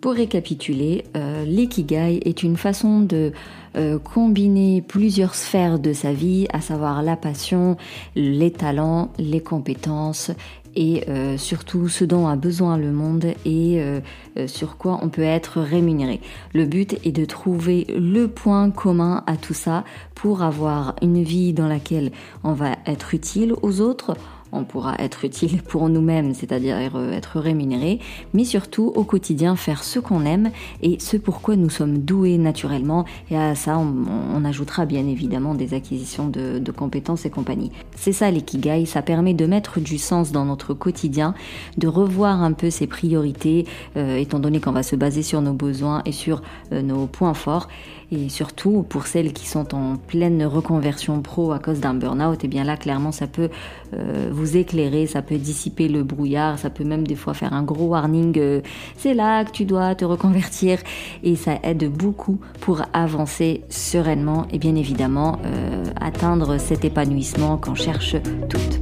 Pour 0.00 0.12
récapituler, 0.12 1.04
euh, 1.16 1.46
l'ikigai 1.46 2.20
est 2.26 2.42
une 2.42 2.58
façon 2.58 3.00
de 3.00 3.32
euh, 3.76 3.98
combiner 3.98 4.82
plusieurs 4.82 5.34
sphères 5.34 5.78
de 5.78 5.94
sa 5.94 6.12
vie, 6.12 6.46
à 6.52 6.60
savoir 6.60 7.02
la 7.02 7.16
passion, 7.16 7.78
les 8.14 8.50
talents, 8.50 9.08
les 9.18 9.40
compétences 9.40 10.30
et 10.76 11.04
euh, 11.08 11.36
surtout 11.38 11.88
ce 11.88 12.04
dont 12.04 12.26
a 12.26 12.36
besoin 12.36 12.76
le 12.76 12.92
monde 12.92 13.26
et 13.44 13.80
euh, 13.80 14.00
euh, 14.38 14.46
sur 14.46 14.76
quoi 14.76 14.98
on 15.02 15.08
peut 15.08 15.22
être 15.22 15.60
rémunéré. 15.60 16.20
Le 16.52 16.64
but 16.66 16.98
est 17.04 17.12
de 17.12 17.24
trouver 17.24 17.86
le 17.96 18.26
point 18.28 18.70
commun 18.70 19.22
à 19.26 19.36
tout 19.36 19.54
ça 19.54 19.84
pour 20.14 20.42
avoir 20.42 20.96
une 21.02 21.22
vie 21.22 21.52
dans 21.52 21.68
laquelle 21.68 22.12
on 22.42 22.52
va 22.52 22.76
être 22.86 23.14
utile 23.14 23.54
aux 23.62 23.80
autres, 23.80 24.16
on 24.54 24.64
pourra 24.64 24.94
être 24.98 25.24
utile 25.24 25.62
pour 25.62 25.88
nous-mêmes, 25.88 26.34
c'est-à-dire 26.34 26.76
être 27.12 27.40
rémunéré, 27.40 28.00
mais 28.32 28.44
surtout 28.44 28.92
au 28.94 29.04
quotidien 29.04 29.56
faire 29.56 29.84
ce 29.84 29.98
qu'on 29.98 30.24
aime 30.24 30.50
et 30.82 30.98
ce 31.00 31.16
pourquoi 31.16 31.56
nous 31.56 31.70
sommes 31.70 31.98
doués 31.98 32.38
naturellement. 32.38 33.04
Et 33.30 33.36
à 33.36 33.54
ça, 33.54 33.78
on, 33.78 34.44
ajoutera 34.44 34.84
bien 34.84 35.06
évidemment 35.08 35.54
des 35.54 35.72
acquisitions 35.72 36.28
de, 36.28 36.70
compétences 36.70 37.24
et 37.24 37.30
compagnie. 37.30 37.72
C'est 37.96 38.12
ça 38.12 38.30
l'ikigai, 38.30 38.84
ça 38.84 39.00
permet 39.00 39.32
de 39.32 39.46
mettre 39.46 39.80
du 39.80 39.96
sens 39.96 40.32
dans 40.32 40.44
notre 40.44 40.74
quotidien, 40.74 41.34
de 41.78 41.88
revoir 41.88 42.42
un 42.42 42.52
peu 42.52 42.68
ses 42.68 42.86
priorités, 42.86 43.66
euh, 43.96 44.16
étant 44.16 44.38
donné 44.38 44.60
qu'on 44.60 44.72
va 44.72 44.82
se 44.82 44.96
baser 44.96 45.22
sur 45.22 45.40
nos 45.40 45.54
besoins 45.54 46.02
et 46.04 46.12
sur 46.12 46.42
euh, 46.72 46.82
nos 46.82 47.06
points 47.06 47.32
forts. 47.32 47.68
Et 48.12 48.28
surtout, 48.28 48.84
pour 48.88 49.06
celles 49.06 49.32
qui 49.32 49.46
sont 49.46 49.74
en 49.74 49.96
pleine 49.96 50.44
reconversion 50.44 51.20
pro 51.22 51.52
à 51.52 51.58
cause 51.58 51.80
d'un 51.80 51.94
burn-out, 51.94 52.42
et 52.42 52.46
eh 52.46 52.48
bien 52.48 52.64
là, 52.64 52.76
clairement, 52.76 53.12
ça 53.12 53.26
peut 53.26 53.48
euh, 53.94 54.28
vous 54.32 54.56
éclairer, 54.56 55.06
ça 55.06 55.22
peut 55.22 55.36
dissiper 55.36 55.88
le 55.88 56.02
brouillard, 56.02 56.58
ça 56.58 56.70
peut 56.70 56.84
même 56.84 57.06
des 57.06 57.16
fois 57.16 57.34
faire 57.34 57.52
un 57.52 57.62
gros 57.62 57.86
warning. 57.86 58.38
Euh, 58.38 58.60
c'est 58.96 59.14
là 59.14 59.44
que 59.44 59.50
tu 59.50 59.64
dois 59.64 59.94
te 59.94 60.04
reconvertir. 60.04 60.78
Et 61.22 61.36
ça 61.36 61.58
aide 61.62 61.90
beaucoup 61.90 62.38
pour 62.60 62.82
avancer 62.92 63.62
sereinement 63.68 64.46
et 64.50 64.58
bien 64.58 64.76
évidemment 64.76 65.38
euh, 65.44 65.84
atteindre 66.00 66.58
cet 66.58 66.84
épanouissement 66.84 67.56
qu'on 67.56 67.74
cherche 67.74 68.16
toutes. 68.48 68.73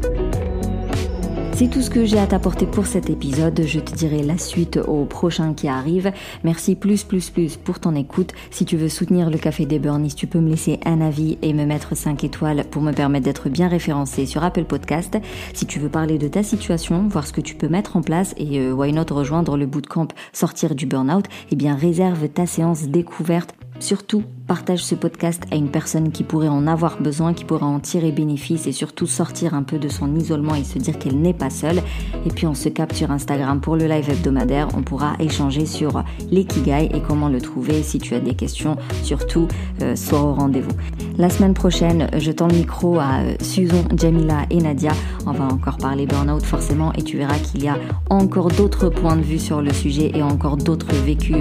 C'est 1.62 1.68
tout 1.68 1.80
ce 1.80 1.90
que 1.90 2.04
j'ai 2.04 2.18
à 2.18 2.26
t'apporter 2.26 2.66
pour 2.66 2.86
cet 2.86 3.08
épisode. 3.08 3.62
Je 3.64 3.78
te 3.78 3.94
dirai 3.94 4.24
la 4.24 4.36
suite 4.36 4.78
au 4.78 5.04
prochain 5.04 5.54
qui 5.54 5.68
arrive. 5.68 6.10
Merci 6.42 6.74
plus 6.74 7.04
plus 7.04 7.30
plus 7.30 7.56
pour 7.56 7.78
ton 7.78 7.94
écoute. 7.94 8.32
Si 8.50 8.64
tu 8.64 8.76
veux 8.76 8.88
soutenir 8.88 9.30
le 9.30 9.38
Café 9.38 9.64
des 9.64 9.78
Burnies, 9.78 10.12
tu 10.12 10.26
peux 10.26 10.40
me 10.40 10.50
laisser 10.50 10.80
un 10.84 11.00
avis 11.00 11.38
et 11.40 11.52
me 11.52 11.64
mettre 11.64 11.96
5 11.96 12.24
étoiles 12.24 12.64
pour 12.68 12.82
me 12.82 12.90
permettre 12.90 13.26
d'être 13.26 13.48
bien 13.48 13.68
référencé 13.68 14.26
sur 14.26 14.42
Apple 14.42 14.64
Podcast. 14.64 15.16
Si 15.54 15.64
tu 15.64 15.78
veux 15.78 15.88
parler 15.88 16.18
de 16.18 16.26
ta 16.26 16.42
situation, 16.42 17.06
voir 17.06 17.28
ce 17.28 17.32
que 17.32 17.40
tu 17.40 17.54
peux 17.54 17.68
mettre 17.68 17.96
en 17.96 18.02
place 18.02 18.34
et 18.38 18.58
euh, 18.58 18.72
why 18.72 18.92
not 18.92 19.14
rejoindre 19.14 19.56
le 19.56 19.66
bootcamp 19.66 20.08
Sortir 20.32 20.74
du 20.74 20.86
Burnout, 20.86 21.26
eh 21.52 21.54
bien 21.54 21.76
réserve 21.76 22.28
ta 22.28 22.44
séance 22.44 22.88
découverte. 22.88 23.54
Surtout 23.82 24.22
partage 24.46 24.84
ce 24.84 24.94
podcast 24.94 25.42
à 25.50 25.56
une 25.56 25.68
personne 25.68 26.12
qui 26.12 26.22
pourrait 26.22 26.46
en 26.46 26.68
avoir 26.68 27.02
besoin, 27.02 27.34
qui 27.34 27.44
pourra 27.44 27.66
en 27.66 27.80
tirer 27.80 28.12
bénéfice 28.12 28.68
et 28.68 28.72
surtout 28.72 29.08
sortir 29.08 29.54
un 29.54 29.64
peu 29.64 29.80
de 29.80 29.88
son 29.88 30.14
isolement 30.14 30.54
et 30.54 30.62
se 30.62 30.78
dire 30.78 31.00
qu'elle 31.00 31.20
n'est 31.20 31.34
pas 31.34 31.50
seule. 31.50 31.82
Et 32.24 32.28
puis 32.28 32.46
on 32.46 32.54
se 32.54 32.68
capte 32.68 32.94
sur 32.94 33.10
Instagram 33.10 33.60
pour 33.60 33.74
le 33.74 33.86
live 33.86 34.08
hebdomadaire. 34.08 34.68
On 34.76 34.82
pourra 34.82 35.16
échanger 35.18 35.66
sur 35.66 36.04
l'ikigai 36.30 36.90
et 36.94 37.00
comment 37.00 37.28
le 37.28 37.40
trouver. 37.40 37.82
Si 37.82 37.98
tu 37.98 38.14
as 38.14 38.20
des 38.20 38.34
questions, 38.34 38.76
surtout, 39.02 39.48
euh, 39.82 39.96
sois 39.96 40.22
au 40.22 40.32
rendez-vous. 40.32 40.76
La 41.18 41.28
semaine 41.28 41.52
prochaine, 41.52 42.08
je 42.16 42.32
tends 42.32 42.48
le 42.48 42.54
micro 42.54 42.98
à 42.98 43.20
euh, 43.20 43.34
Susan, 43.40 43.84
Jamila 43.94 44.46
et 44.48 44.56
Nadia. 44.56 44.92
On 45.26 45.32
va 45.32 45.44
encore 45.44 45.76
parler 45.76 46.06
burn-out 46.06 46.42
forcément 46.42 46.92
et 46.94 47.02
tu 47.02 47.18
verras 47.18 47.38
qu'il 47.38 47.62
y 47.62 47.68
a 47.68 47.76
encore 48.08 48.48
d'autres 48.48 48.88
points 48.88 49.16
de 49.16 49.22
vue 49.22 49.38
sur 49.38 49.60
le 49.60 49.72
sujet 49.72 50.10
et 50.14 50.22
encore 50.22 50.56
d'autres 50.56 50.94
vécus 51.04 51.36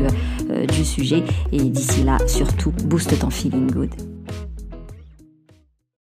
euh, 0.49 0.65
du 0.65 0.83
sujet. 0.83 1.23
Et 1.53 1.61
d'ici 1.61 2.03
là, 2.03 2.17
surtout, 2.27 2.71
booste 2.83 3.17
ton 3.17 3.29
feeling 3.29 3.71
good. 3.71 3.89